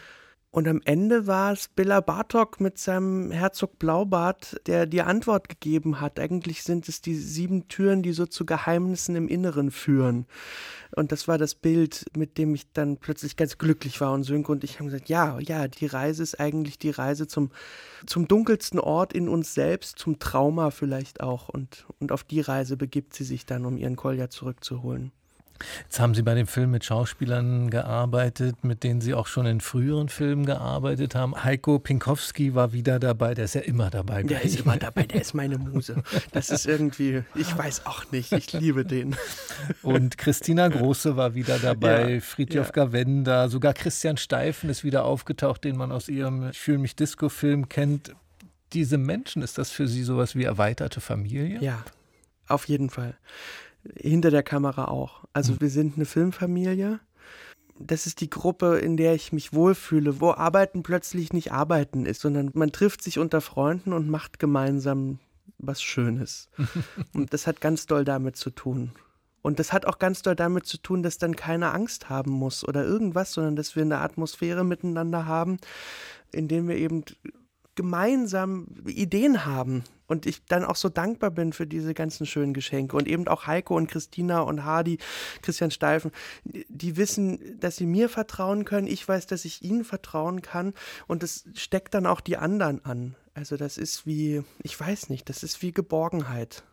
[0.53, 6.01] Und am Ende war es Billa Bartok mit seinem Herzog Blaubart, der die Antwort gegeben
[6.01, 6.19] hat.
[6.19, 10.25] Eigentlich sind es die sieben Türen, die so zu Geheimnissen im Inneren führen.
[10.93, 14.11] Und das war das Bild, mit dem ich dann plötzlich ganz glücklich war.
[14.11, 17.51] Und Sönke und ich haben gesagt, ja, ja, die Reise ist eigentlich die Reise zum,
[18.05, 21.47] zum dunkelsten Ort in uns selbst, zum Trauma vielleicht auch.
[21.47, 25.13] Und, und auf die Reise begibt sie sich dann, um ihren Kolja zurückzuholen.
[25.83, 29.61] Jetzt haben Sie bei dem Film mit Schauspielern gearbeitet, mit denen Sie auch schon in
[29.61, 31.43] früheren Filmen gearbeitet haben.
[31.43, 34.23] Heiko Pinkowski war wieder dabei, der ist ja immer dabei.
[34.23, 36.03] Der ist immer dabei, der ist meine Muse.
[36.31, 39.15] Das ist irgendwie, ich weiß auch nicht, ich liebe den.
[39.81, 42.71] Und Christina Große war wieder dabei, ja, Friedhof ja.
[42.71, 47.69] Gavenda, sogar Christian Steifen ist wieder aufgetaucht, den man aus ihrem Ich fühle mich Disco-Film
[47.69, 48.13] kennt.
[48.73, 51.59] Diese Menschen, ist das für Sie sowas wie erweiterte Familie?
[51.59, 51.83] Ja,
[52.47, 53.15] auf jeden Fall
[53.95, 55.25] hinter der Kamera auch.
[55.33, 55.61] Also mhm.
[55.61, 56.99] wir sind eine Filmfamilie.
[57.79, 62.21] Das ist die Gruppe, in der ich mich wohlfühle, wo Arbeiten plötzlich nicht Arbeiten ist,
[62.21, 65.19] sondern man trifft sich unter Freunden und macht gemeinsam
[65.57, 66.49] was Schönes.
[67.13, 68.91] und das hat ganz doll damit zu tun.
[69.41, 72.67] Und das hat auch ganz doll damit zu tun, dass dann keiner Angst haben muss
[72.67, 75.57] oder irgendwas, sondern dass wir eine Atmosphäre miteinander haben,
[76.31, 77.03] in der wir eben
[77.81, 82.95] gemeinsam Ideen haben und ich dann auch so dankbar bin für diese ganzen schönen Geschenke
[82.95, 84.99] und eben auch Heiko und Christina und Hardy,
[85.41, 86.11] Christian Steifen,
[86.43, 90.75] die wissen, dass sie mir vertrauen können, ich weiß, dass ich ihnen vertrauen kann
[91.07, 93.15] und das steckt dann auch die anderen an.
[93.33, 96.63] Also das ist wie, ich weiß nicht, das ist wie Geborgenheit.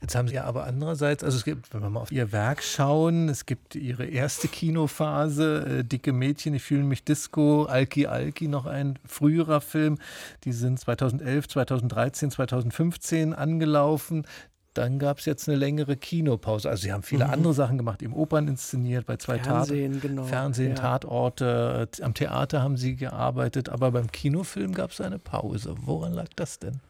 [0.00, 2.62] Jetzt haben Sie ja aber andererseits, also es gibt, wenn wir mal auf Ihr Werk
[2.62, 8.48] schauen, es gibt Ihre erste Kinophase, äh, Dicke Mädchen, ich fühle mich Disco, Alki Alki,
[8.48, 9.98] noch ein früherer Film.
[10.44, 14.26] Die sind 2011, 2013, 2015 angelaufen.
[14.74, 16.68] Dann gab es jetzt eine längere Kinopause.
[16.68, 17.30] Also Sie haben viele mhm.
[17.30, 20.24] andere Sachen gemacht, im Opern inszeniert, bei zwei Fernsehen, Tat genau.
[20.24, 20.74] Fernsehen, ja.
[20.74, 25.76] Tatorte, am Theater haben Sie gearbeitet, aber beim Kinofilm gab es eine Pause.
[25.78, 26.80] Woran lag das denn?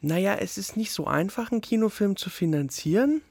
[0.00, 3.22] Naja, es ist nicht so einfach, einen Kinofilm zu finanzieren.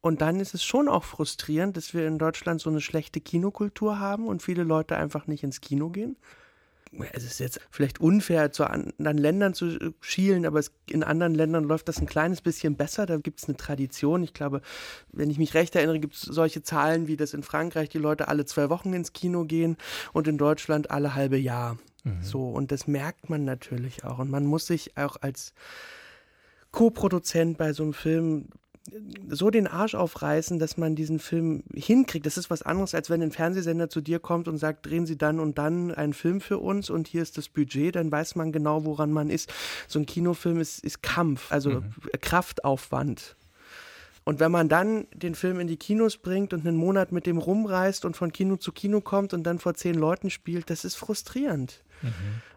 [0.00, 4.00] Und dann ist es schon auch frustrierend, dass wir in Deutschland so eine schlechte Kinokultur
[4.00, 6.16] haben und viele Leute einfach nicht ins Kino gehen.
[7.12, 11.64] Es ist jetzt vielleicht unfair, zu anderen Ländern zu schielen, aber es, in anderen Ländern
[11.64, 13.06] läuft das ein kleines bisschen besser.
[13.06, 14.22] Da gibt es eine Tradition.
[14.22, 14.60] Ich glaube,
[15.10, 18.28] wenn ich mich recht erinnere, gibt es solche Zahlen, wie das in Frankreich die Leute
[18.28, 19.78] alle zwei Wochen ins Kino gehen
[20.12, 21.78] und in Deutschland alle halbe Jahr.
[22.04, 22.22] Mhm.
[22.22, 24.18] So, und das merkt man natürlich auch.
[24.18, 25.54] Und man muss sich auch als
[26.72, 28.48] Co-Produzent bei so einem Film
[29.28, 32.26] so den Arsch aufreißen, dass man diesen Film hinkriegt.
[32.26, 35.16] Das ist was anderes, als wenn ein Fernsehsender zu dir kommt und sagt, drehen Sie
[35.16, 38.50] dann und dann einen Film für uns und hier ist das Budget, dann weiß man
[38.50, 39.52] genau, woran man ist.
[39.86, 41.94] So ein Kinofilm ist, ist Kampf, also mhm.
[42.20, 43.36] Kraftaufwand.
[44.24, 47.38] Und wenn man dann den Film in die Kinos bringt und einen Monat mit dem
[47.38, 50.94] rumreist und von Kino zu Kino kommt und dann vor zehn Leuten spielt, das ist
[50.94, 51.82] frustrierend.
[52.02, 52.10] Mhm.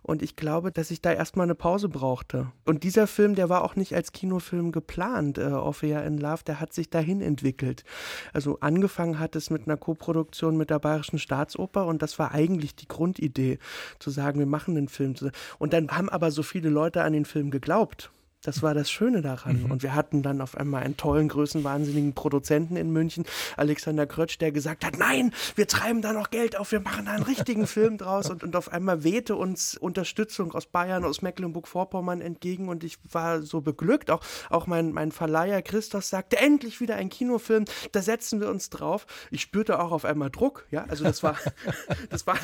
[0.04, 2.52] Und ich glaube, dass ich da erstmal eine Pause brauchte.
[2.66, 6.60] Und dieser Film, der war auch nicht als Kinofilm geplant, äh, Orphea in Love, der
[6.60, 7.84] hat sich dahin entwickelt.
[8.32, 12.76] Also angefangen hat es mit einer Koproduktion mit der Bayerischen Staatsoper und das war eigentlich
[12.76, 13.58] die Grundidee,
[13.98, 15.16] zu sagen, wir machen einen Film.
[15.58, 18.12] Und dann haben aber so viele Leute an den Film geglaubt.
[18.46, 19.64] Das war das Schöne daran.
[19.64, 19.72] Mhm.
[19.72, 23.26] Und wir hatten dann auf einmal einen tollen, größenwahnsinnigen Produzenten in München,
[23.58, 27.14] Alexander Krötsch, der gesagt hat, nein, wir treiben da noch Geld auf, wir machen da
[27.14, 28.30] einen richtigen Film draus.
[28.30, 32.70] Und, und auf einmal wehte uns Unterstützung aus Bayern, aus Mecklenburg-Vorpommern entgegen.
[32.70, 34.12] Und ich war so beglückt.
[34.12, 38.70] Auch, auch mein, mein Verleiher Christoph sagte, endlich wieder ein Kinofilm, da setzen wir uns
[38.70, 39.08] drauf.
[39.32, 40.68] Ich spürte auch auf einmal Druck.
[40.70, 41.38] Ja, also das war,
[42.12, 42.38] das war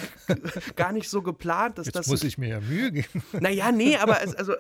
[0.76, 1.78] gar nicht so geplant.
[1.78, 3.24] Dass Jetzt das muss ich mir ja Mühe geben.
[3.40, 4.54] Naja, nee, aber es, also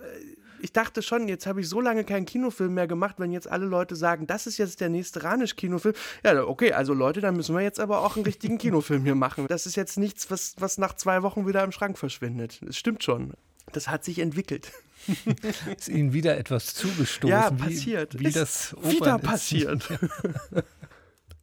[0.62, 3.65] ich dachte schon, jetzt habe ich so lange keinen Kinofilm mehr gemacht, wenn jetzt alle
[3.65, 5.95] Leute sagen, das ist jetzt der nächste Ranisch-Kinofilm.
[6.24, 9.47] Ja, okay, also Leute, dann müssen wir jetzt aber auch einen richtigen Kinofilm hier machen.
[9.47, 12.62] Das ist jetzt nichts, was, was nach zwei Wochen wieder im Schrank verschwindet.
[12.67, 13.34] Es stimmt schon.
[13.71, 14.71] Das hat sich entwickelt.
[15.78, 17.30] ist Ihnen wieder etwas zugestoßen.
[17.30, 18.19] Ja, passiert.
[18.19, 19.89] Wie, wie das Opern wieder passiert.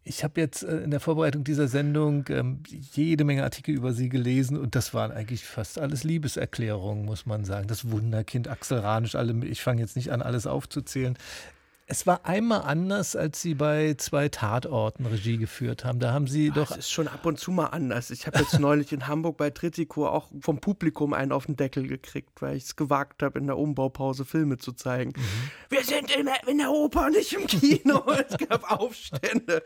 [0.09, 2.63] Ich habe jetzt äh, in der Vorbereitung dieser Sendung ähm,
[2.95, 7.45] jede Menge Artikel über Sie gelesen und das waren eigentlich fast alles Liebeserklärungen, muss man
[7.45, 7.69] sagen.
[7.69, 11.19] Das Wunderkind, Axel Ranisch, alle, ich fange jetzt nicht an, alles aufzuzählen.
[11.91, 16.01] Es war einmal anders, als Sie bei zwei Tatorten Regie geführt haben.
[16.01, 16.71] Da haben Sie Ach, doch.
[16.73, 18.11] Es ist schon ab und zu mal anders.
[18.11, 21.89] Ich habe jetzt neulich in Hamburg bei Trittico auch vom Publikum einen auf den Deckel
[21.89, 25.15] gekriegt, weil ich es gewagt habe, in der Umbaupause Filme zu zeigen.
[25.17, 25.51] Mhm.
[25.71, 28.05] Wir sind in der, in der, Oper, nicht im Kino.
[28.29, 29.63] es gab Aufstände.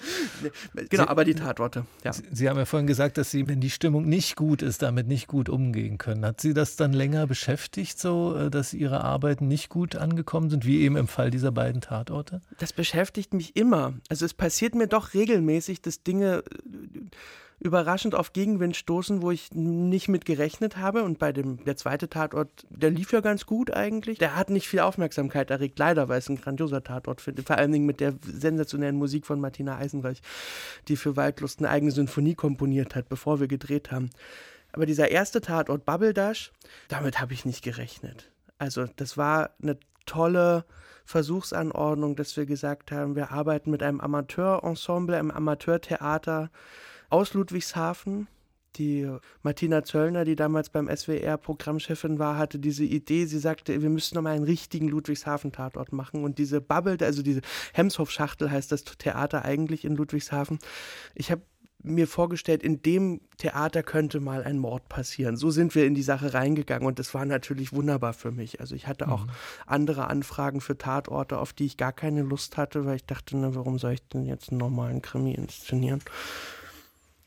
[0.90, 1.86] Genau, Sie, aber die Tatorte.
[2.04, 2.12] Ja.
[2.12, 5.08] Sie, Sie haben ja vorhin gesagt, dass Sie, wenn die Stimmung nicht gut ist, damit
[5.08, 6.24] nicht gut umgehen können.
[6.24, 10.64] Hat Sie das dann länger beschäftigt, so äh, dass Ihre Arbeiten nicht gut angekommen sind,
[10.64, 12.11] wie eben im Fall dieser beiden Tatorte?
[12.12, 12.42] Tatorte?
[12.58, 13.94] Das beschäftigt mich immer.
[14.08, 17.00] Also es passiert mir doch regelmäßig, dass Dinge äh,
[17.58, 21.04] überraschend auf Gegenwind stoßen, wo ich nicht mit gerechnet habe.
[21.04, 24.18] Und bei dem der zweite Tatort, der lief ja ganz gut eigentlich.
[24.18, 27.42] Der hat nicht viel Aufmerksamkeit erregt, leider, weil es ein grandioser Tatort finde.
[27.42, 30.20] Vor allen Dingen mit der sensationellen Musik von Martina Eisenreich,
[30.88, 34.10] die für Waldlust eine eigene Sinfonie komponiert hat, bevor wir gedreht haben.
[34.72, 36.50] Aber dieser erste Tatort, Bubble Dash,
[36.88, 38.30] damit habe ich nicht gerechnet.
[38.58, 40.64] Also das war eine tolle
[41.04, 46.50] Versuchsanordnung, dass wir gesagt haben, wir arbeiten mit einem Amateurensemble, einem Amateurtheater
[47.10, 48.28] aus Ludwigshafen.
[48.76, 49.06] Die
[49.42, 53.26] Martina Zöllner, die damals beim SWR Programmchefin war, hatte diese Idee.
[53.26, 56.24] Sie sagte, wir müssen nochmal einen richtigen Ludwigshafen-Tatort machen.
[56.24, 57.42] Und diese Bubble, also diese
[57.74, 60.58] Hemshof-Schachtel heißt das Theater eigentlich in Ludwigshafen.
[61.14, 61.42] Ich habe
[61.84, 65.36] mir vorgestellt, in dem Theater könnte mal ein Mord passieren.
[65.36, 68.60] So sind wir in die Sache reingegangen und das war natürlich wunderbar für mich.
[68.60, 69.30] Also ich hatte auch mhm.
[69.66, 73.54] andere Anfragen für Tatorte, auf die ich gar keine Lust hatte, weil ich dachte, na,
[73.54, 76.02] warum soll ich denn jetzt einen normalen Krimi inszenieren?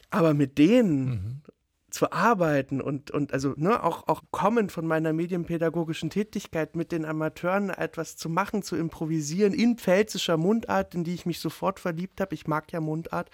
[0.10, 1.42] Aber mit denen mhm.
[1.90, 7.04] zu arbeiten und, und also ne, auch, auch kommend von meiner medienpädagogischen Tätigkeit mit den
[7.04, 12.22] Amateuren etwas zu machen, zu improvisieren in pfälzischer Mundart, in die ich mich sofort verliebt
[12.22, 12.34] habe.
[12.34, 13.30] Ich mag ja Mundart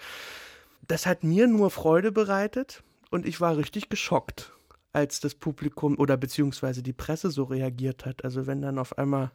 [0.86, 4.52] das hat mir nur Freude bereitet und ich war richtig geschockt,
[4.92, 8.24] als das Publikum oder beziehungsweise die Presse so reagiert hat.
[8.24, 9.30] Also wenn dann auf einmal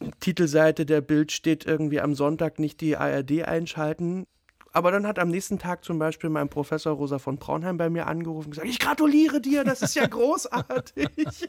[0.00, 4.26] äh, Titelseite der Bild steht, irgendwie am Sonntag nicht die ARD einschalten,
[4.72, 8.06] aber dann hat am nächsten Tag zum Beispiel mein Professor Rosa von Braunheim bei mir
[8.06, 11.08] angerufen und gesagt, ich gratuliere dir, das ist ja großartig.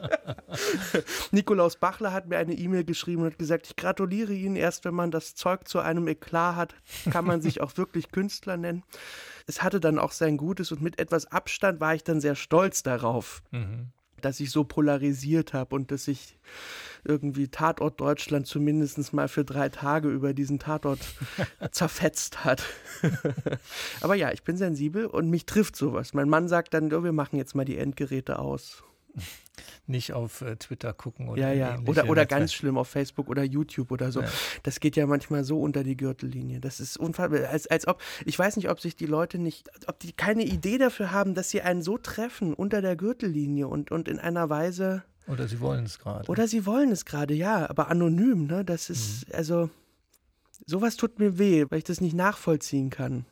[1.31, 4.93] Nikolaus Bachler hat mir eine E-Mail geschrieben und hat gesagt, ich gratuliere Ihnen, erst wenn
[4.93, 6.75] man das Zeug zu einem Eklat hat,
[7.11, 8.83] kann man sich auch wirklich Künstler nennen.
[9.47, 12.83] Es hatte dann auch sein Gutes und mit etwas Abstand war ich dann sehr stolz
[12.83, 13.41] darauf.
[13.51, 13.91] Mhm
[14.25, 16.37] dass ich so polarisiert habe und dass ich
[17.03, 20.99] irgendwie Tatort Deutschland zumindest mal für drei Tage über diesen Tatort
[21.71, 22.63] zerfetzt hat.
[24.01, 26.13] Aber ja, ich bin sensibel und mich trifft sowas.
[26.13, 28.83] Mein Mann sagt dann, oh, wir machen jetzt mal die Endgeräte aus.
[29.87, 31.79] Nicht auf äh, Twitter gucken oder Ja, ja.
[31.85, 34.21] Oder, oder ganz schlimm auf Facebook oder YouTube oder so.
[34.21, 34.29] Ja.
[34.63, 36.61] Das geht ja manchmal so unter die Gürtellinie.
[36.61, 37.49] Das ist unfassbar.
[37.49, 40.77] Als, als ob, ich weiß nicht, ob sich die Leute nicht, ob die keine Idee
[40.77, 45.03] dafür haben, dass sie einen so treffen unter der Gürtellinie und, und in einer Weise,
[45.27, 46.29] oder sie wollen es gerade.
[46.29, 48.65] Oder sie wollen es gerade, ja, aber anonym, ne?
[48.65, 49.35] Das ist, mhm.
[49.35, 49.69] also,
[50.65, 53.25] sowas tut mir weh, weil ich das nicht nachvollziehen kann.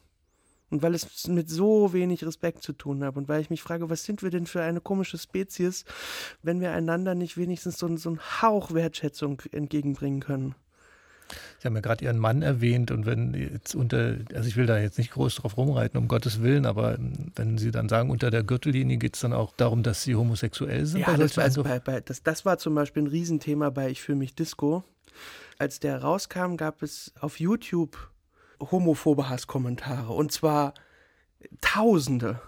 [0.72, 3.90] Und weil es mit so wenig Respekt zu tun hat und weil ich mich frage,
[3.90, 5.86] was sind wir denn für eine komische Spezies,
[6.42, 10.56] wenn wir einander nicht wenigstens so, so einen Hauch Wertschätzung entgegenbringen können.
[11.60, 14.80] Sie haben ja gerade Ihren Mann erwähnt und wenn jetzt unter, also ich will da
[14.80, 16.98] jetzt nicht groß drauf rumreiten, um Gottes Willen, aber
[17.36, 20.86] wenn Sie dann sagen, unter der Gürtellinie geht es dann auch darum, dass Sie homosexuell
[20.86, 21.02] sind?
[21.02, 24.02] Ja, das war, also bei, bei, das, das war zum Beispiel ein Riesenthema bei Ich
[24.02, 24.84] fühle mich Disco.
[25.58, 28.10] Als der rauskam, gab es auf YouTube
[28.62, 30.74] homophobe Hasskommentare und zwar
[31.62, 32.40] Tausende.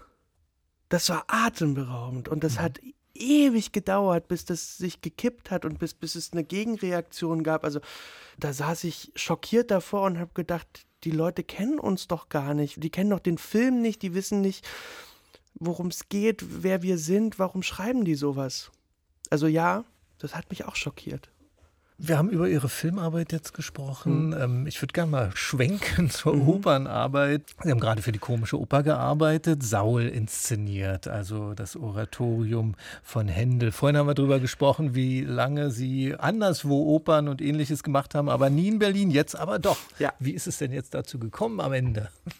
[0.89, 2.59] Das war atemberaubend und das mhm.
[2.59, 2.79] hat
[3.15, 7.63] ewig gedauert, bis das sich gekippt hat und bis, bis es eine Gegenreaktion gab.
[7.63, 7.79] Also
[8.39, 12.83] da saß ich schockiert davor und habe gedacht, die Leute kennen uns doch gar nicht.
[12.83, 14.67] Die kennen doch den Film nicht, die wissen nicht,
[15.55, 18.71] worum es geht, wer wir sind, warum schreiben die sowas?
[19.29, 19.83] Also ja,
[20.19, 21.29] das hat mich auch schockiert.
[22.05, 24.31] Wir haben über Ihre Filmarbeit jetzt gesprochen.
[24.31, 24.67] Mhm.
[24.67, 26.49] Ich würde gerne mal schwenken zur mhm.
[26.49, 27.43] Opernarbeit.
[27.63, 33.71] Sie haben gerade für die Komische Oper gearbeitet, Saul inszeniert, also das Oratorium von Händel.
[33.71, 38.49] Vorhin haben wir darüber gesprochen, wie lange Sie anderswo Opern und ähnliches gemacht haben, aber
[38.49, 39.77] nie in Berlin, jetzt aber doch.
[39.97, 40.11] Ja.
[40.19, 42.09] Wie ist es denn jetzt dazu gekommen am Ende?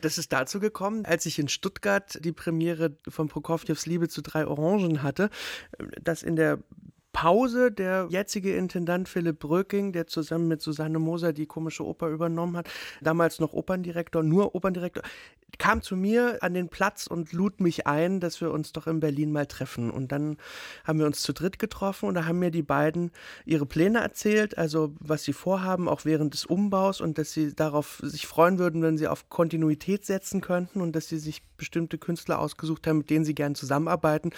[0.00, 4.44] Das ist dazu gekommen, als ich in Stuttgart die Premiere von Prokofjews Liebe zu drei
[4.44, 5.30] Orangen hatte,
[6.02, 6.58] dass in der
[7.12, 12.56] Pause der jetzige Intendant Philipp Bröking, der zusammen mit Susanne Moser die komische Oper übernommen
[12.56, 12.68] hat,
[13.00, 15.02] damals noch Operndirektor, nur Operndirektor,
[15.58, 19.00] kam zu mir an den Platz und lud mich ein, dass wir uns doch in
[19.00, 19.90] Berlin mal treffen.
[19.90, 20.38] Und dann
[20.84, 23.10] haben wir uns zu dritt getroffen und da haben mir die beiden
[23.44, 28.00] ihre Pläne erzählt, also was sie vorhaben, auch während des Umbaus und dass sie darauf
[28.02, 32.38] sich freuen würden, wenn sie auf Kontinuität setzen könnten und dass sie sich bestimmte Künstler
[32.38, 34.30] ausgesucht haben, mit denen sie gern zusammenarbeiten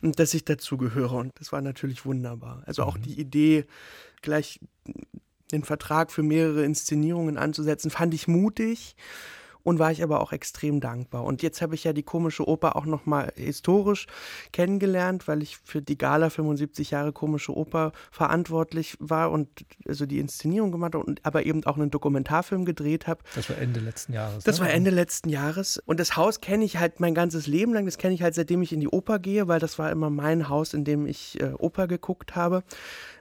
[0.00, 1.16] und dass ich dazugehöre.
[1.16, 2.21] Und das war natürlich wunderbar.
[2.66, 3.02] Also auch mhm.
[3.02, 3.66] die Idee,
[4.22, 4.60] gleich
[5.52, 8.96] den Vertrag für mehrere Inszenierungen anzusetzen, fand ich mutig
[9.62, 11.24] und war ich aber auch extrem dankbar.
[11.24, 14.06] Und jetzt habe ich ja die komische Oper auch nochmal historisch
[14.52, 19.48] kennengelernt, weil ich für die Gala 75 Jahre komische Oper verantwortlich war und
[19.86, 23.22] also die Inszenierung gemacht habe und aber eben auch einen Dokumentarfilm gedreht habe.
[23.34, 24.44] Das war Ende letzten Jahres.
[24.44, 24.66] Das ne?
[24.66, 25.82] war Ende letzten Jahres.
[25.84, 27.86] Und das Haus kenne ich halt mein ganzes Leben lang.
[27.86, 30.48] Das kenne ich halt seitdem ich in die Oper gehe, weil das war immer mein
[30.48, 32.62] Haus, in dem ich äh, Oper geguckt habe.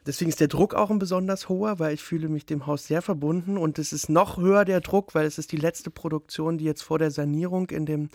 [0.06, 3.02] Deswegen ist der Druck auch ein besonders hoher, weil ich fühle mich dem Haus sehr
[3.02, 6.66] verbunden und es ist noch höher der Druck, weil es ist die letzte Produktion, die
[6.66, 8.10] jetzt vor der Sanierung in dem,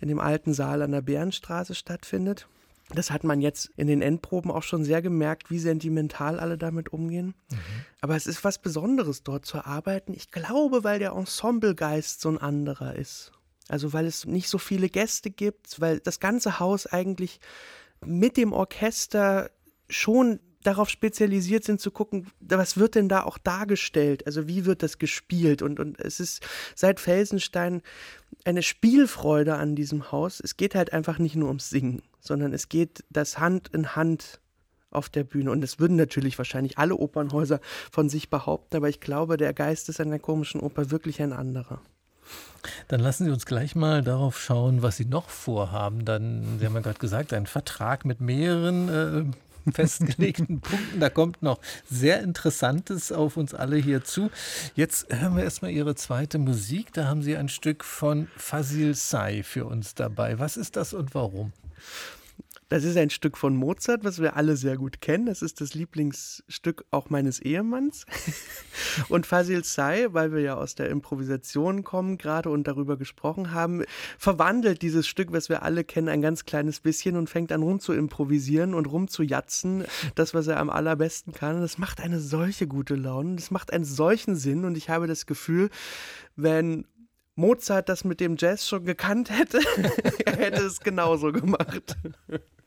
[0.00, 2.48] in dem alten Saal an der Bärenstraße stattfindet.
[2.92, 6.92] Das hat man jetzt in den Endproben auch schon sehr gemerkt, wie sentimental alle damit
[6.92, 7.34] umgehen.
[7.50, 7.56] Mhm.
[8.00, 10.12] Aber es ist was Besonderes, dort zu arbeiten.
[10.12, 13.32] Ich glaube, weil der Ensemblegeist so ein anderer ist.
[13.68, 17.40] Also weil es nicht so viele Gäste gibt, weil das ganze Haus eigentlich
[18.04, 19.50] mit dem Orchester
[19.88, 24.26] schon darauf spezialisiert sind zu gucken, was wird denn da auch dargestellt?
[24.26, 25.62] Also wie wird das gespielt?
[25.62, 26.42] Und, und es ist
[26.74, 27.82] seit Felsenstein
[28.44, 30.40] eine Spielfreude an diesem Haus.
[30.40, 34.40] Es geht halt einfach nicht nur ums Singen, sondern es geht das Hand in Hand
[34.90, 35.50] auf der Bühne.
[35.50, 39.88] Und das würden natürlich wahrscheinlich alle Opernhäuser von sich behaupten, aber ich glaube, der Geist
[39.88, 41.80] ist an der komischen Oper wirklich ein anderer.
[42.88, 46.04] Dann lassen Sie uns gleich mal darauf schauen, was Sie noch vorhaben.
[46.04, 49.24] Dann, Sie haben ja gerade gesagt, ein Vertrag mit mehreren äh,
[49.72, 51.00] festgelegten Punkten.
[51.00, 54.30] Da kommt noch sehr Interessantes auf uns alle hier zu.
[54.74, 56.92] Jetzt hören wir erstmal Ihre zweite Musik.
[56.92, 60.38] Da haben Sie ein Stück von Fazil Say für uns dabei.
[60.38, 61.52] Was ist das und warum?
[62.70, 65.26] Das ist ein Stück von Mozart, was wir alle sehr gut kennen.
[65.26, 68.06] Das ist das Lieblingsstück auch meines Ehemanns.
[69.08, 73.82] Und Fasil Say, weil wir ja aus der Improvisation kommen gerade und darüber gesprochen haben,
[74.18, 77.80] verwandelt dieses Stück, was wir alle kennen, ein ganz kleines bisschen und fängt an rum
[77.80, 79.84] zu improvisieren und rum zu jatzen.
[80.14, 81.60] Das, was er am allerbesten kann.
[81.60, 83.34] Das macht eine solche gute Laune.
[83.34, 84.64] Das macht einen solchen Sinn.
[84.64, 85.70] Und ich habe das Gefühl,
[86.36, 86.86] wenn
[87.34, 89.58] Mozart das mit dem Jazz schon gekannt hätte,
[90.24, 91.96] er hätte es genauso gemacht.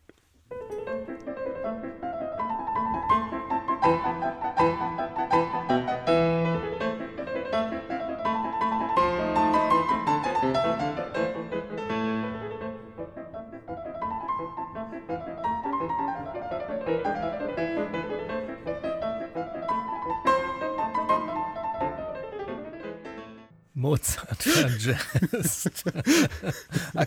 [23.84, 24.48] Mozart
[24.80, 25.68] Jazz.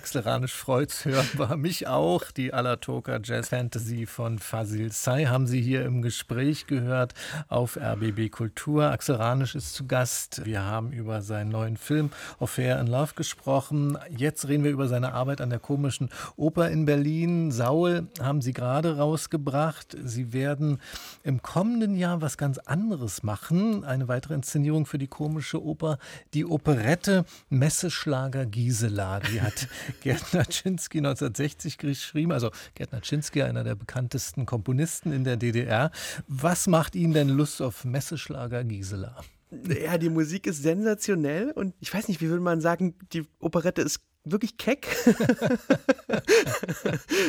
[0.06, 2.30] Axel Ranisch freut's hörbar, mich auch.
[2.30, 7.14] Die Alatoka Jazz Fantasy von Fazil Say haben Sie hier im Gespräch gehört
[7.48, 8.92] auf RBB Kultur.
[8.92, 10.44] Axel Ranisch ist zu Gast.
[10.44, 13.98] Wir haben über seinen neuen Film Affair in Love gesprochen.
[14.16, 17.50] Jetzt reden wir über seine Arbeit an der komischen Oper in Berlin.
[17.50, 19.96] Saul haben Sie gerade rausgebracht.
[20.04, 20.80] Sie werden
[21.24, 23.84] im kommenden Jahr was ganz anderes machen.
[23.84, 25.98] Eine weitere Inszenierung für die komische Oper,
[26.32, 29.20] die Oper Operette Messeschlager Gisela.
[29.20, 29.66] Die hat
[30.02, 32.32] Gerd Naczynski 1960 geschrieben.
[32.32, 35.90] Also Gerd Naczynski, einer der bekanntesten Komponisten in der DDR.
[36.28, 39.16] Was macht Ihnen denn Lust auf Messeschlager Gisela?
[39.50, 43.82] Ja, die Musik ist sensationell und ich weiß nicht, wie würde man sagen, die Operette
[43.82, 44.88] ist wirklich keck.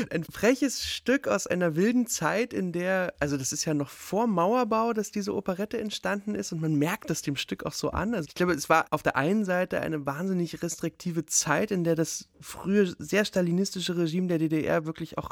[0.10, 4.28] ein freches Stück aus einer wilden Zeit, in der, also das ist ja noch vor
[4.28, 8.14] Mauerbau, dass diese Operette entstanden ist und man merkt das dem Stück auch so an.
[8.14, 11.96] Also ich glaube, es war auf der einen Seite eine wahnsinnig restriktive Zeit, in der
[11.96, 15.30] das frühe sehr stalinistische Regime der DDR wirklich auch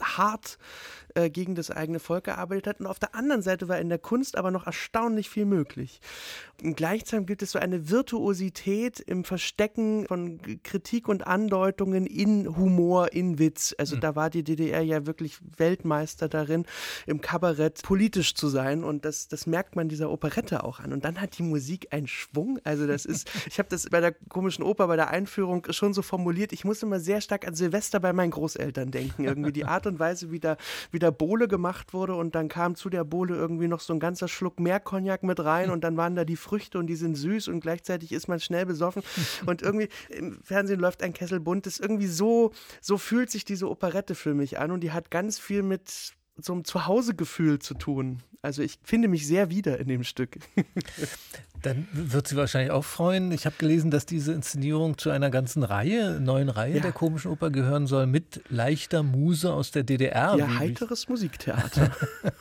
[0.00, 0.58] hart
[1.14, 2.80] äh, gegen das eigene Volk gearbeitet hat.
[2.80, 6.00] Und auf der anderen Seite war in der Kunst aber noch erstaunlich viel möglich.
[6.62, 13.12] Und gleichzeitig gibt es so eine Virtuosität im Verstecken von Kritik und Andeutungen in Humor,
[13.12, 13.74] in Witz.
[13.78, 14.00] Also mhm.
[14.00, 16.64] da war die DDR ja wirklich Weltmeister darin,
[17.06, 18.84] im Kabarett politisch zu sein.
[18.84, 20.92] Und das, das merkt man dieser Operette auch an.
[20.92, 22.60] Und dann hat die Musik einen Schwung.
[22.64, 26.02] Also das ist, ich habe das bei der komischen Oper, bei der Einführung schon so
[26.02, 26.52] formuliert.
[26.52, 29.24] Ich muss immer sehr stark an Silvester bei meinen Großeltern denken.
[29.24, 30.56] Irgendwie die Art und Weise, wie da,
[30.90, 34.00] wie der Bohle gemacht wurde und dann kam zu der Bohle irgendwie noch so ein
[34.00, 37.16] ganzer Schluck mehr Cognac mit rein und dann waren da die Früchte und die sind
[37.16, 39.02] süß und gleichzeitig ist man schnell besoffen
[39.46, 41.66] und irgendwie im Fernsehen läuft ein Kessel bunt.
[41.66, 45.38] Das irgendwie so, so fühlt sich diese Operette für mich an und die hat ganz
[45.38, 48.22] viel mit so einem Zuhausegefühl zu tun.
[48.42, 50.36] Also ich finde mich sehr wieder in dem Stück.
[51.62, 53.30] Dann wird sie wahrscheinlich auch freuen.
[53.30, 56.80] Ich habe gelesen, dass diese Inszenierung zu einer ganzen Reihe, neuen Reihe ja.
[56.80, 60.34] der komischen Oper gehören soll, mit leichter Muse aus der DDR.
[60.36, 61.92] Ja, heiteres Musiktheater.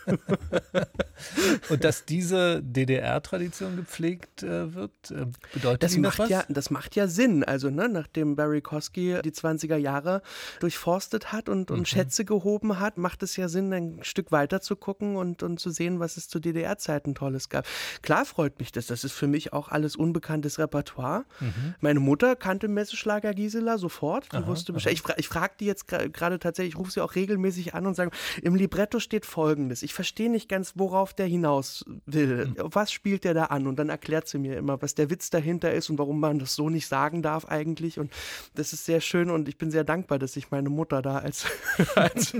[1.69, 6.29] Und dass diese DDR-Tradition gepflegt äh, wird, äh, bedeutet das Ihnen macht das was?
[6.29, 7.43] Ja, das macht ja Sinn.
[7.43, 10.23] Also, ne, nachdem Barry Kosky die 20er Jahre
[10.59, 11.85] durchforstet hat und, und mhm.
[11.85, 15.69] Schätze gehoben hat, macht es ja Sinn, ein Stück weiter zu gucken und, und zu
[15.69, 17.65] sehen, was es zu DDR-Zeiten Tolles gab.
[18.01, 18.87] Klar freut mich das.
[18.87, 21.25] Das ist für mich auch alles unbekanntes Repertoire.
[21.39, 21.75] Mhm.
[21.79, 24.31] Meine Mutter kannte Messeschlager Gisela sofort.
[24.31, 24.93] Die aha, wusste Bescheid.
[24.93, 27.95] Ich, fra ich frage die jetzt gerade tatsächlich, ich rufe sie auch regelmäßig an und
[27.95, 28.11] sage,
[28.41, 29.83] im Libretto steht folgendes.
[29.83, 32.47] Ich verstehe nicht ganz, worauf der hinaus will.
[32.47, 32.55] Mhm.
[32.57, 33.67] Was spielt der da an?
[33.67, 36.55] Und dann erklärt sie mir immer, was der Witz dahinter ist und warum man das
[36.55, 37.99] so nicht sagen darf eigentlich.
[37.99, 38.11] Und
[38.55, 41.45] das ist sehr schön und ich bin sehr dankbar, dass ich meine Mutter da als,
[41.95, 42.35] als,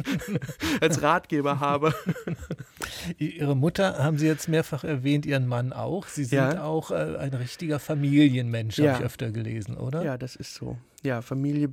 [0.79, 1.93] als Ratgeber habe.
[3.41, 6.05] Ihre Mutter haben Sie jetzt mehrfach erwähnt, Ihren Mann auch.
[6.07, 6.63] Sie sind ja.
[6.63, 8.91] auch äh, ein richtiger Familienmensch, ja.
[8.91, 10.03] habe ich öfter gelesen, oder?
[10.03, 10.77] Ja, das ist so.
[11.01, 11.69] Ja, Familie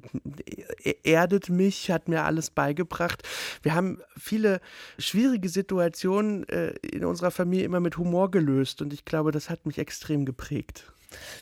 [0.82, 3.22] e-, erdet mich, hat mir alles beigebracht.
[3.62, 4.62] Wir haben viele
[4.98, 9.66] schwierige Situationen äh, in unserer Familie immer mit Humor gelöst und ich glaube, das hat
[9.66, 10.90] mich extrem geprägt.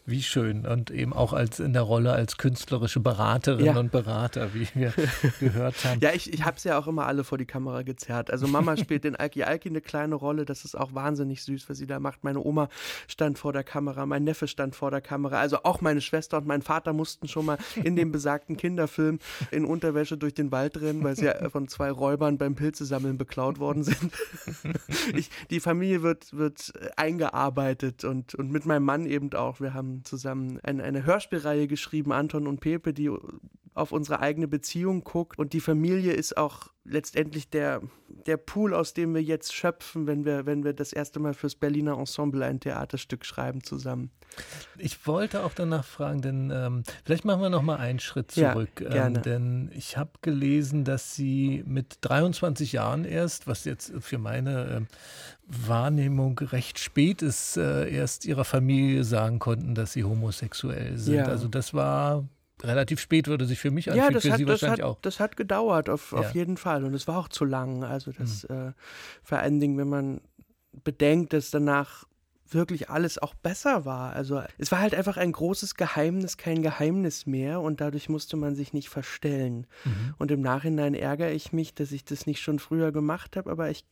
[0.04, 0.66] Wie schön.
[0.66, 3.76] Und eben auch als in der Rolle als künstlerische Beraterin ja.
[3.76, 4.92] und Berater, wie wir
[5.40, 6.00] gehört haben.
[6.00, 8.30] Ja, ich, ich habe es ja auch immer alle vor die Kamera gezerrt.
[8.30, 10.44] Also Mama spielt in Alki Alki eine kleine Rolle.
[10.44, 12.22] Das ist auch wahnsinnig süß, was sie da macht.
[12.22, 12.68] Meine Oma
[13.08, 15.40] stand vor der Kamera, mein Neffe stand vor der Kamera.
[15.40, 19.18] Also auch meine Schwester und mein Vater mussten schon mal in dem besagten Kinderfilm
[19.50, 23.58] in Unterwäsche durch den Wald rennen, weil sie ja von zwei Räubern beim Pilzesammeln beklaut
[23.58, 24.12] worden sind.
[25.14, 29.60] Ich, die Familie wird, wird eingearbeitet und, und mit meinem Mann eben auch auch.
[29.60, 33.10] Wir haben zusammen eine, eine Hörspielreihe geschrieben, Anton und Pepe, die
[33.76, 35.38] auf unsere eigene Beziehung guckt.
[35.38, 40.24] Und die Familie ist auch letztendlich der, der Pool, aus dem wir jetzt schöpfen, wenn
[40.24, 44.10] wir, wenn wir das erste Mal fürs Berliner Ensemble ein Theaterstück schreiben zusammen.
[44.78, 48.80] Ich wollte auch danach fragen, denn ähm, vielleicht machen wir noch mal einen Schritt zurück.
[48.80, 49.18] Ja, gerne.
[49.18, 54.86] Ähm, denn ich habe gelesen, dass Sie mit 23 Jahren erst, was jetzt für meine
[54.88, 61.16] äh, Wahrnehmung recht spät ist, äh, erst Ihrer Familie sagen konnten, dass Sie homosexuell sind.
[61.16, 61.26] Ja.
[61.26, 62.24] Also das war
[62.62, 65.00] relativ spät würde sich für mich anfühlen, ja, das für hat, Sie wahrscheinlich hat, auch.
[65.00, 66.18] Das hat gedauert, auf, ja.
[66.18, 66.84] auf jeden Fall.
[66.84, 67.84] Und es war auch zu lang.
[67.84, 68.68] Also das mhm.
[68.68, 68.72] äh,
[69.22, 70.20] vor allen Dingen, wenn man
[70.84, 72.04] bedenkt, dass danach
[72.48, 74.12] wirklich alles auch besser war.
[74.12, 78.54] Also es war halt einfach ein großes Geheimnis, kein Geheimnis mehr und dadurch musste man
[78.54, 79.66] sich nicht verstellen.
[79.84, 80.14] Mhm.
[80.18, 83.70] Und im Nachhinein ärgere ich mich, dass ich das nicht schon früher gemacht habe, aber
[83.70, 83.84] ich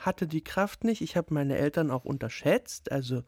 [0.00, 1.02] hatte die Kraft nicht.
[1.02, 2.90] Ich habe meine Eltern auch unterschätzt.
[2.90, 3.22] Also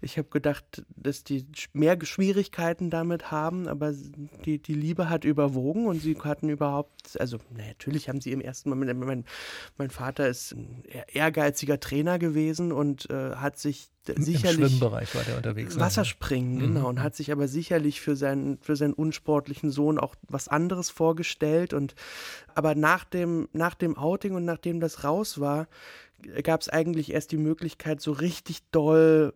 [0.00, 3.92] ich habe gedacht, dass die mehr Schwierigkeiten damit haben, aber
[4.44, 8.40] die, die Liebe hat überwogen und sie hatten überhaupt, also na, natürlich haben sie im
[8.40, 9.24] ersten Moment, mein,
[9.76, 14.60] mein Vater ist ein ehrgeiziger Trainer gewesen und äh, hat sich sicherlich.
[14.60, 15.74] Im Schwimmbereich war der unterwegs.
[15.74, 15.80] Ne?
[15.80, 16.66] Wasserspringen, ne?
[16.66, 16.88] genau.
[16.88, 21.72] Und hat sich aber sicherlich für seinen, für seinen unsportlichen Sohn auch was anderes vorgestellt.
[21.72, 21.94] Und
[22.54, 25.68] aber nach dem, nach dem Outing und nachdem das raus war,
[26.42, 29.34] gab es eigentlich erst die Möglichkeit, so richtig doll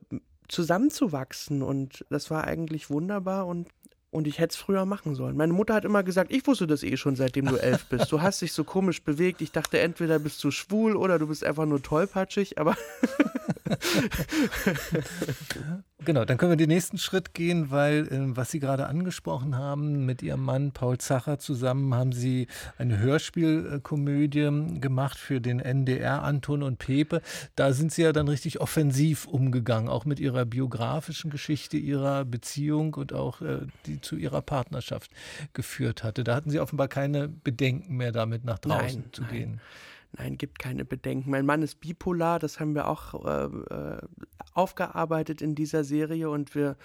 [0.48, 1.62] zusammenzuwachsen.
[1.62, 3.68] Und das war eigentlich wunderbar und
[4.10, 5.36] und ich hätte es früher machen sollen.
[5.36, 8.10] Meine Mutter hat immer gesagt, ich wusste das eh schon, seitdem du elf bist.
[8.10, 9.42] Du hast dich so komisch bewegt.
[9.42, 12.76] Ich dachte, entweder bist du schwul oder du bist einfach nur tollpatschig, aber.
[16.04, 20.06] genau, dann können wir den nächsten Schritt gehen, weil, äh, was Sie gerade angesprochen haben,
[20.06, 22.46] mit Ihrem Mann Paul Zacher zusammen haben Sie
[22.78, 27.20] eine Hörspielkomödie gemacht für den NDR Anton und Pepe.
[27.56, 32.94] Da sind Sie ja dann richtig offensiv umgegangen, auch mit Ihrer biografischen Geschichte, Ihrer Beziehung
[32.94, 35.10] und auch äh, die zu ihrer Partnerschaft
[35.52, 36.24] geführt hatte.
[36.24, 39.30] Da hatten Sie offenbar keine Bedenken mehr damit, nach draußen nein, zu nein.
[39.30, 39.60] gehen.
[40.12, 41.30] Nein, gibt keine Bedenken.
[41.30, 43.98] Mein Mann ist bipolar, das haben wir auch äh, äh,
[44.54, 46.76] aufgearbeitet in dieser Serie und wir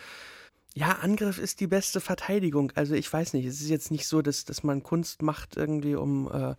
[0.76, 2.71] ja, Angriff ist die beste Verteidigung.
[2.76, 5.93] Also ich weiß nicht, es ist jetzt nicht so, dass, dass man Kunst macht irgendwie,
[5.93, 6.55] um, äh,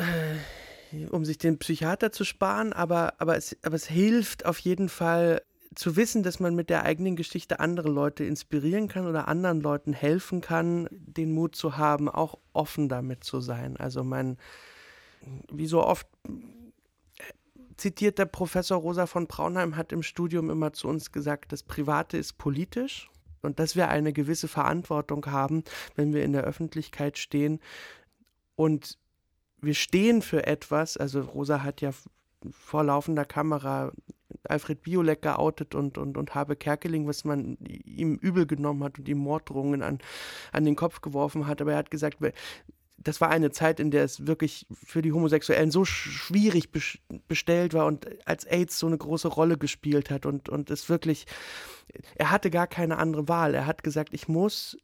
[0.00, 4.88] äh, um sich den Psychiater zu sparen, aber, aber, es, aber es hilft auf jeden
[4.88, 5.42] Fall,
[5.78, 9.92] zu wissen, dass man mit der eigenen Geschichte andere Leute inspirieren kann oder anderen Leuten
[9.92, 13.76] helfen kann, den Mut zu haben, auch offen damit zu sein.
[13.76, 14.38] Also mein,
[15.52, 16.08] wie so oft
[17.76, 22.16] zitiert der Professor Rosa von Braunheim hat im Studium immer zu uns gesagt, das Private
[22.16, 23.08] ist politisch
[23.42, 25.62] und dass wir eine gewisse Verantwortung haben,
[25.94, 27.60] wenn wir in der Öffentlichkeit stehen
[28.56, 28.98] und
[29.60, 31.92] wir stehen für etwas, also Rosa hat ja
[32.50, 33.92] vor laufender Kamera
[34.44, 39.08] Alfred Biolek geoutet und, und, und Habe Kerkeling, was man ihm übel genommen hat und
[39.08, 39.98] ihm Morddrohungen an,
[40.52, 41.60] an den Kopf geworfen hat.
[41.60, 42.18] Aber er hat gesagt,
[42.98, 46.70] das war eine Zeit, in der es wirklich für die Homosexuellen so schwierig
[47.28, 51.26] bestellt war und als AIDS so eine große Rolle gespielt hat und, und es wirklich,
[52.16, 53.54] er hatte gar keine andere Wahl.
[53.54, 54.76] Er hat gesagt, ich muss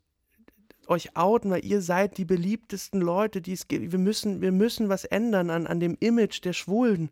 [0.88, 3.92] euch outen, weil ihr seid die beliebtesten Leute, die es gibt.
[3.92, 7.10] Wir müssen, wir müssen was ändern an, an dem Image der Schwulen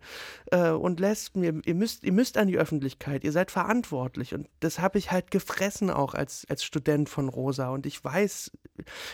[0.50, 1.42] äh, und Lesben.
[1.42, 4.34] Ihr, ihr, müsst, ihr müsst an die Öffentlichkeit, ihr seid verantwortlich.
[4.34, 7.70] Und das habe ich halt gefressen auch als, als Student von Rosa.
[7.70, 8.50] Und ich weiß,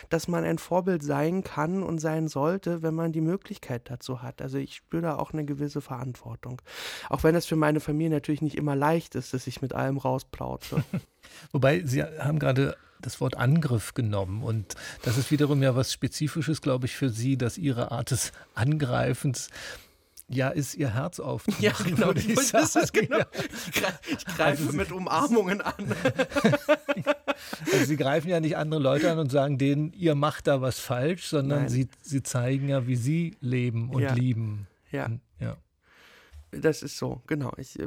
[0.08, 4.42] dass man ein Vorbild sein kann und sein sollte, wenn man die Möglichkeit dazu hat.
[4.42, 6.62] Also ich spüre da auch eine gewisse Verantwortung.
[7.08, 9.98] Auch wenn es für meine Familie natürlich nicht immer leicht ist, dass ich mit allem
[9.98, 10.84] rausplaute.
[11.52, 14.42] Wobei, Sie haben gerade das Wort Angriff genommen.
[14.42, 18.32] Und das ist wiederum ja was Spezifisches, glaube ich, für Sie, dass Ihre Art des
[18.54, 19.48] Angreifens
[20.30, 21.64] ja, ist ihr Herz aufzumachen.
[21.64, 22.12] Ja, genau.
[22.12, 23.20] Ich, das genau.
[24.10, 25.74] ich greife also mit Umarmungen an.
[27.72, 30.78] also Sie greifen ja nicht andere Leute an und sagen denen, ihr macht da was
[30.78, 34.12] falsch, sondern sie, sie zeigen ja, wie sie leben und ja.
[34.12, 34.66] lieben.
[34.92, 35.08] Ja.
[35.40, 35.56] Ja.
[36.50, 37.52] Das ist so, genau.
[37.56, 37.86] Ich äh,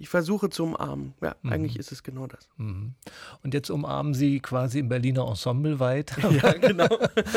[0.00, 1.14] ich versuche zu umarmen.
[1.20, 1.52] Ja, mhm.
[1.52, 2.48] eigentlich ist es genau das.
[2.56, 2.94] Mhm.
[3.42, 6.30] Und jetzt umarmen Sie quasi im Berliner Ensemble weiter.
[6.40, 6.88] Ja, genau.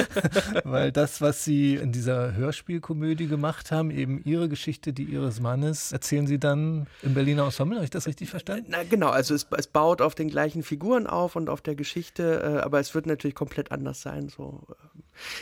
[0.63, 5.91] Weil das, was Sie in dieser Hörspielkomödie gemacht haben, eben Ihre Geschichte, die Ihres Mannes,
[5.91, 7.77] erzählen Sie dann im Berliner Ensemble.
[7.77, 8.67] Habe ich das richtig verstanden?
[8.69, 9.09] Na, genau.
[9.09, 12.79] Also es, es baut auf den gleichen Figuren auf und auf der Geschichte, äh, aber
[12.79, 14.29] es wird natürlich komplett anders sein.
[14.29, 14.61] So.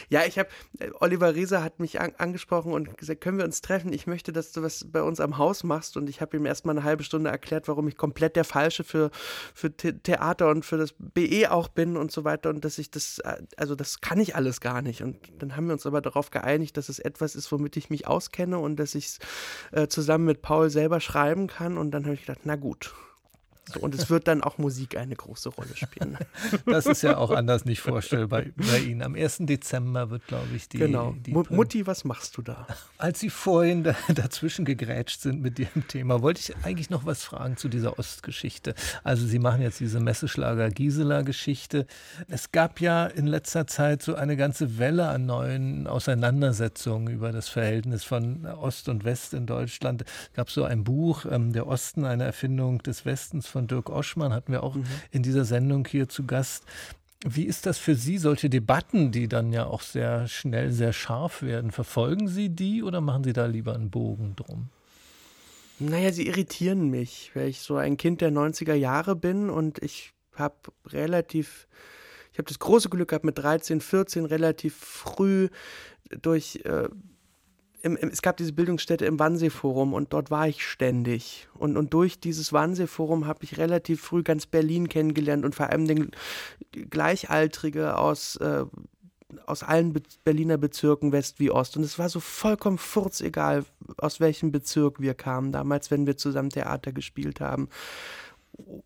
[0.10, 0.50] Ja, ich habe,
[0.80, 3.94] äh, Oliver Rieser hat mich an, angesprochen und gesagt, können wir uns treffen?
[3.94, 6.76] Ich möchte, dass du was bei uns am Haus machst und ich habe ihm erstmal
[6.76, 9.12] eine halbe Stunde Stunde erklärt, warum ich komplett der Falsche für,
[9.54, 13.20] für Theater und für das BE auch bin und so weiter und dass ich das,
[13.20, 15.02] äh, also das kann ich alles gar nicht.
[15.02, 18.08] Und dann haben wir uns aber darauf geeinigt, dass es etwas ist, womit ich mich
[18.08, 19.20] auskenne und dass ich es
[19.72, 21.78] äh, zusammen mit Paul selber schreiben kann.
[21.78, 22.94] Und dann habe ich gedacht, na gut,
[23.66, 26.18] so, und es wird dann auch Musik eine große Rolle spielen.
[26.66, 29.02] Das ist ja auch anders nicht vorstellbar bei Ihnen.
[29.02, 29.40] Am 1.
[29.42, 30.80] Dezember wird, glaube ich, die.
[30.80, 31.16] Genau.
[31.26, 32.68] Die Mutti, was machst du da?
[32.98, 37.24] Als Sie vorhin da, dazwischen gegrätscht sind mit Ihrem Thema, wollte ich eigentlich noch was
[37.24, 38.74] fragen zu dieser Ostgeschichte.
[39.04, 41.86] Also, Sie machen jetzt diese Messeschlager-Gisela-Geschichte.
[42.28, 47.48] Es gab ja in letzter Zeit so eine ganze Welle an neuen Auseinandersetzungen über das
[47.48, 50.04] Verhältnis von Ost und West in Deutschland.
[50.04, 54.34] Es gab so ein Buch, ähm, Der Osten, eine Erfindung des Westens von Dirk Oschmann,
[54.34, 54.86] hatten wir auch mhm.
[55.12, 56.66] in dieser Sendung hier zu Gast.
[57.24, 61.44] Wie ist das für Sie, solche Debatten, die dann ja auch sehr schnell sehr scharf
[61.44, 61.72] werden?
[61.72, 64.70] Verfolgen Sie die oder machen Sie da lieber einen Bogen drum?
[65.82, 70.14] Naja, sie irritieren mich, weil ich so ein Kind der 90er Jahre bin und ich
[70.36, 70.56] habe
[70.88, 71.68] relativ,
[72.32, 75.50] ich habe das große Glück gehabt, mit 13, 14 relativ früh
[76.22, 76.88] durch äh,
[77.82, 81.48] im, im, es gab diese Bildungsstätte im Wannsee-Forum und dort war ich ständig.
[81.54, 85.88] Und, und durch dieses Wannsee-Forum habe ich relativ früh ganz Berlin kennengelernt und vor allem
[85.88, 86.12] den
[86.72, 88.66] Gleichaltrige aus, äh,
[89.46, 91.78] aus allen Be Berliner Bezirken, West wie Ost.
[91.78, 93.66] Und es war so vollkommen furzegal,
[93.98, 97.70] aus welchem Bezirk wir kamen damals, wenn wir zusammen Theater gespielt haben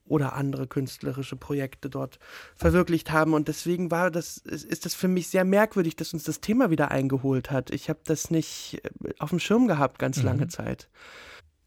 [0.06, 2.20] oder andere künstlerische Projekte dort
[2.56, 3.34] verwirklicht haben.
[3.34, 6.92] Und deswegen war das, ist das für mich sehr merkwürdig, dass uns das Thema wieder
[6.92, 7.72] eingeholt hat.
[7.72, 10.26] Ich habe das nicht äh, auf dem Schirm gehabt, ganz mhm.
[10.26, 10.90] lange Zeit.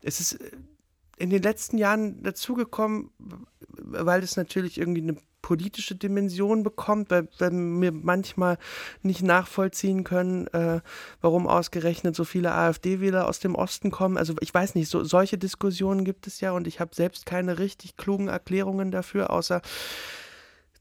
[0.02, 0.50] Es ist äh,
[1.18, 3.10] in den letzten Jahren dazugekommen,
[3.68, 8.58] weil es natürlich irgendwie eine politische Dimension bekommt, weil, weil wir manchmal
[9.02, 10.80] nicht nachvollziehen können, äh,
[11.20, 14.16] warum ausgerechnet so viele AfD-Wähler aus dem Osten kommen.
[14.16, 17.58] Also ich weiß nicht, so, solche Diskussionen gibt es ja und ich habe selbst keine
[17.58, 19.62] richtig klugen Erklärungen dafür, außer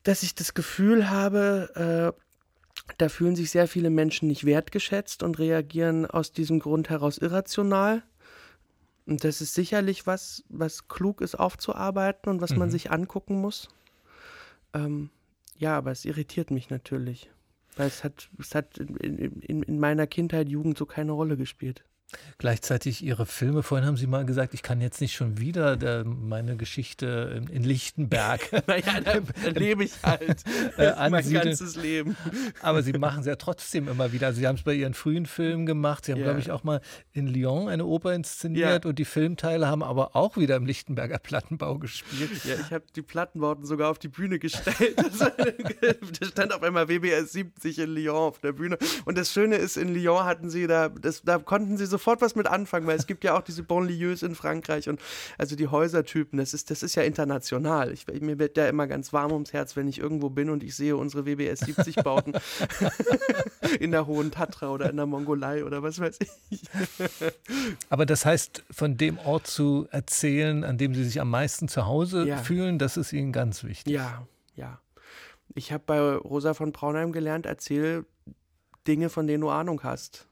[0.03, 2.21] dass ich das Gefühl habe, äh,
[2.97, 8.03] da fühlen sich sehr viele Menschen nicht wertgeschätzt und reagieren aus diesem Grund heraus irrational.
[9.05, 12.59] Und das ist sicherlich was, was klug ist aufzuarbeiten und was mhm.
[12.59, 13.69] man sich angucken muss.
[14.73, 15.09] Ähm,
[15.57, 17.29] ja, aber es irritiert mich natürlich.
[17.75, 21.83] Weil es hat, es hat in, in, in meiner Kindheit, Jugend so keine Rolle gespielt.
[22.37, 26.05] Gleichzeitig Ihre Filme, vorhin haben Sie mal gesagt, ich kann jetzt nicht schon wieder der,
[26.05, 28.49] meine Geschichte in, in Lichtenberg.
[28.67, 30.43] naja, da, da lebe ich halt
[30.77, 32.15] äh, mein ganzes Leben.
[32.61, 34.27] Aber Sie machen es ja trotzdem immer wieder.
[34.27, 36.05] Also Sie haben es bei Ihren frühen Filmen gemacht.
[36.05, 36.25] Sie haben, ja.
[36.25, 36.79] glaube ich, auch mal
[37.11, 38.89] in Lyon eine Oper inszeniert ja.
[38.89, 42.45] und die Filmteile haben aber auch wieder im Lichtenberger Plattenbau gespielt.
[42.45, 44.95] Ja, ich habe die Plattenbauten sogar auf die Bühne gestellt.
[44.97, 48.77] da stand auf einmal WBS 70 in Lyon auf der Bühne.
[49.03, 52.21] Und das Schöne ist, in Lyon hatten Sie da, das, da konnten Sie so sofort
[52.21, 55.01] was mit anfangen, weil es gibt ja auch diese Bonlieus in Frankreich und
[55.39, 57.91] also die Häusertypen, das ist, das ist ja international.
[57.91, 60.75] Ich, mir wird ja immer ganz warm ums Herz, wenn ich irgendwo bin und ich
[60.75, 62.33] sehe unsere WBS 70 Bauten
[63.79, 66.19] in der Hohen Tatra oder in der Mongolei oder was weiß
[66.51, 66.61] ich.
[67.89, 71.87] Aber das heißt, von dem Ort zu erzählen, an dem Sie sich am meisten zu
[71.87, 72.37] Hause ja.
[72.37, 73.91] fühlen, das ist Ihnen ganz wichtig.
[73.91, 74.79] Ja, ja.
[75.55, 78.05] Ich habe bei Rosa von Braunheim gelernt, erzähl
[78.87, 80.26] Dinge, von denen du Ahnung hast.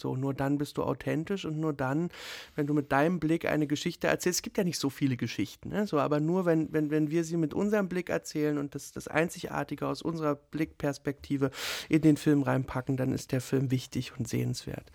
[0.00, 2.10] So, nur dann bist du authentisch und nur dann,
[2.54, 4.38] wenn du mit deinem Blick eine Geschichte erzählst.
[4.38, 5.86] Es gibt ja nicht so viele Geschichten, ne?
[5.86, 9.08] so, aber nur wenn, wenn, wenn wir sie mit unserem Blick erzählen und das, das
[9.08, 11.50] Einzigartige aus unserer Blickperspektive
[11.88, 14.90] in den Film reinpacken, dann ist der Film wichtig und sehenswert.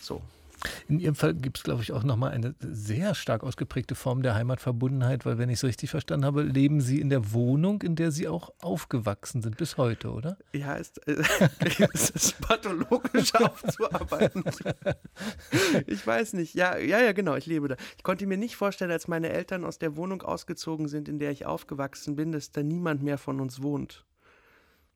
[0.00, 0.22] So.
[0.88, 4.34] In Ihrem Fall gibt es, glaube ich, auch nochmal eine sehr stark ausgeprägte Form der
[4.34, 8.10] Heimatverbundenheit, weil, wenn ich es richtig verstanden habe, leben Sie in der Wohnung, in der
[8.10, 10.36] Sie auch aufgewachsen sind, bis heute, oder?
[10.52, 11.22] Ja, ist, äh,
[11.92, 14.44] es ist pathologisch aufzuarbeiten.
[15.86, 16.54] ich weiß nicht.
[16.54, 17.76] Ja, ja, ja, genau, ich lebe da.
[17.96, 21.30] Ich konnte mir nicht vorstellen, als meine Eltern aus der Wohnung ausgezogen sind, in der
[21.30, 24.04] ich aufgewachsen bin, dass da niemand mehr von uns wohnt.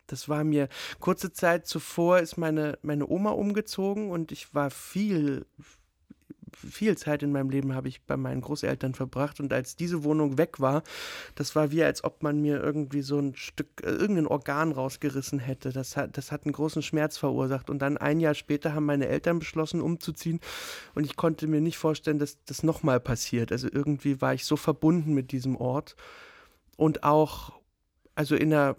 [0.07, 0.68] Das war mir
[1.00, 5.46] kurze Zeit zuvor ist meine, meine Oma umgezogen und ich war viel,
[6.55, 10.38] viel Zeit in meinem Leben habe ich bei meinen Großeltern verbracht und als diese Wohnung
[10.38, 10.82] weg war,
[11.34, 15.38] das war wie als ob man mir irgendwie so ein Stück, äh, irgendein Organ rausgerissen
[15.38, 15.72] hätte.
[15.72, 19.09] Das hat, das hat einen großen Schmerz verursacht und dann ein Jahr später haben meine
[19.09, 20.40] Eltern beschlossen umzuziehen
[20.94, 23.53] und ich konnte mir nicht vorstellen, dass das nochmal passiert.
[23.53, 25.96] Also irgendwie war ich so verbunden mit diesem Ort
[26.76, 27.53] und auch,
[28.14, 28.76] also in der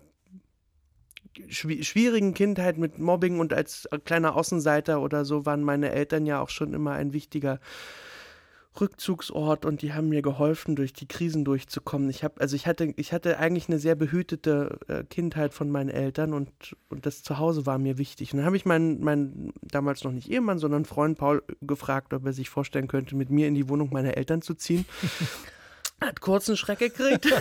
[1.50, 6.50] schwierigen Kindheit mit Mobbing und als kleiner Außenseiter oder so waren meine Eltern ja auch
[6.50, 7.60] schon immer ein wichtiger
[8.80, 12.10] Rückzugsort und die haben mir geholfen, durch die Krisen durchzukommen.
[12.10, 15.90] Ich habe, also ich hatte, ich hatte eigentlich eine sehr behütete äh, Kindheit von meinen
[15.90, 16.50] Eltern und,
[16.90, 18.34] und das Zuhause war mir wichtig.
[18.34, 22.26] Und dann habe ich meinen, meinen damals noch nicht Ehemann, sondern Freund Paul gefragt, ob
[22.26, 24.86] er sich vorstellen könnte, mit mir in die Wohnung meiner Eltern zu ziehen.
[26.06, 27.26] hat kurzen Schreck gekriegt.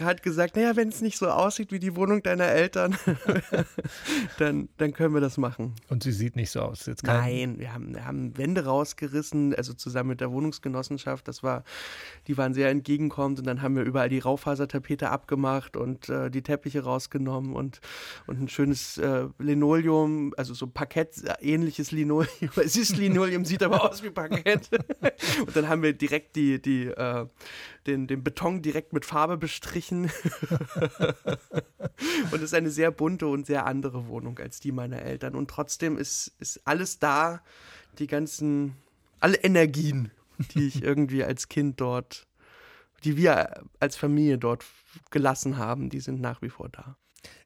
[0.00, 2.96] hat gesagt, naja, wenn es nicht so aussieht wie die Wohnung deiner Eltern,
[4.38, 5.74] dann, dann können wir das machen.
[5.88, 6.86] Und sie sieht nicht so aus.
[6.86, 11.26] Jetzt Nein, wir haben, wir haben Wände rausgerissen, also zusammen mit der Wohnungsgenossenschaft.
[11.28, 11.64] Das war,
[12.26, 16.42] die waren sehr entgegenkommend und dann haben wir überall die Raufasertapete abgemacht und äh, die
[16.42, 17.80] Teppiche rausgenommen und,
[18.26, 22.28] und ein schönes äh, Linoleum, also so Parkett, ähnliches Linoleum.
[22.64, 24.70] Es ist Linoleum, sieht aber aus wie Parkett.
[25.40, 27.26] und dann haben wir direkt direkt die, die, äh,
[27.86, 30.04] den, den Beton direkt mit Farbe bestrichen.
[32.30, 35.34] und es ist eine sehr bunte und sehr andere Wohnung als die meiner Eltern.
[35.34, 37.42] Und trotzdem ist, ist alles da,
[37.98, 38.76] die ganzen,
[39.20, 40.10] alle Energien,
[40.54, 42.26] die ich irgendwie als Kind dort,
[43.04, 44.64] die wir als Familie dort
[45.10, 46.96] gelassen haben, die sind nach wie vor da.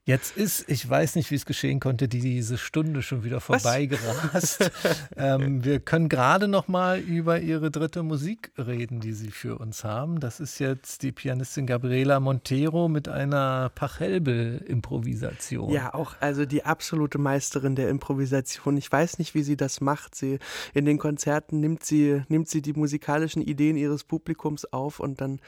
[0.08, 4.70] Jetzt ist, ich weiß nicht, wie es geschehen konnte, diese Stunde schon wieder vorbeigerast.
[5.18, 9.84] ähm, wir können gerade noch mal über Ihre dritte Musik reden, die Sie für uns
[9.84, 10.18] haben.
[10.18, 15.70] Das ist jetzt die Pianistin Gabriela Montero mit einer Pachelbel-Improvisation.
[15.70, 18.78] Ja, auch also die absolute Meisterin der Improvisation.
[18.78, 20.14] Ich weiß nicht, wie sie das macht.
[20.14, 20.38] Sie
[20.72, 25.38] in den Konzerten nimmt sie nimmt sie die musikalischen Ideen ihres Publikums auf und dann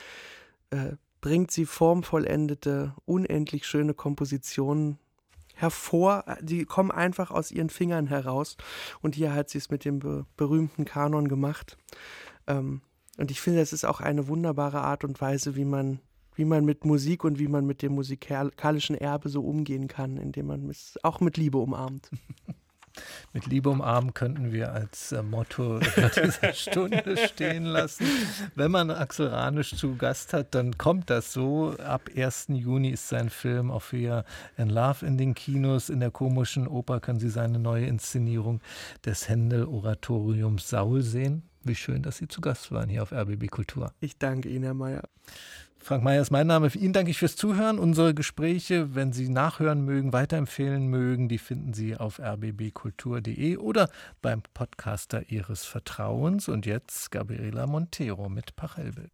[0.68, 4.98] äh, bringt sie formvollendete, unendlich schöne Kompositionen
[5.54, 6.24] hervor.
[6.40, 8.56] Die kommen einfach aus ihren Fingern heraus.
[9.02, 11.76] Und hier hat sie es mit dem be berühmten Kanon gemacht.
[12.46, 12.80] Ähm,
[13.18, 16.00] und ich finde, das ist auch eine wunderbare Art und Weise, wie man,
[16.34, 20.46] wie man mit Musik und wie man mit dem musikalischen Erbe so umgehen kann, indem
[20.46, 22.10] man es auch mit Liebe umarmt.
[23.32, 25.78] Mit Liebe umarmen könnten wir als äh, Motto
[26.24, 28.06] dieser Stunde stehen lassen.
[28.54, 31.74] Wenn man Axel Ranisch zu Gast hat, dann kommt das so.
[31.78, 32.46] Ab 1.
[32.48, 34.24] Juni ist sein Film Fear
[34.56, 35.88] and Love in den Kinos.
[35.88, 38.60] In der komischen Oper können Sie seine neue Inszenierung
[39.04, 41.42] des Händel-Oratoriums Saul sehen.
[41.62, 43.92] Wie schön, dass Sie zu Gast waren hier auf RBB Kultur.
[44.00, 45.02] Ich danke Ihnen, Herr Mayer.
[45.82, 46.68] Frank Meyer ist mein Name.
[46.74, 47.78] Ihnen danke ich fürs Zuhören.
[47.78, 53.88] Unsere Gespräche, wenn Sie nachhören mögen, weiterempfehlen mögen, die finden Sie auf rbbkultur.de oder
[54.20, 56.48] beim Podcaster Ihres Vertrauens.
[56.48, 59.10] Und jetzt Gabriela Montero mit Pachelbel.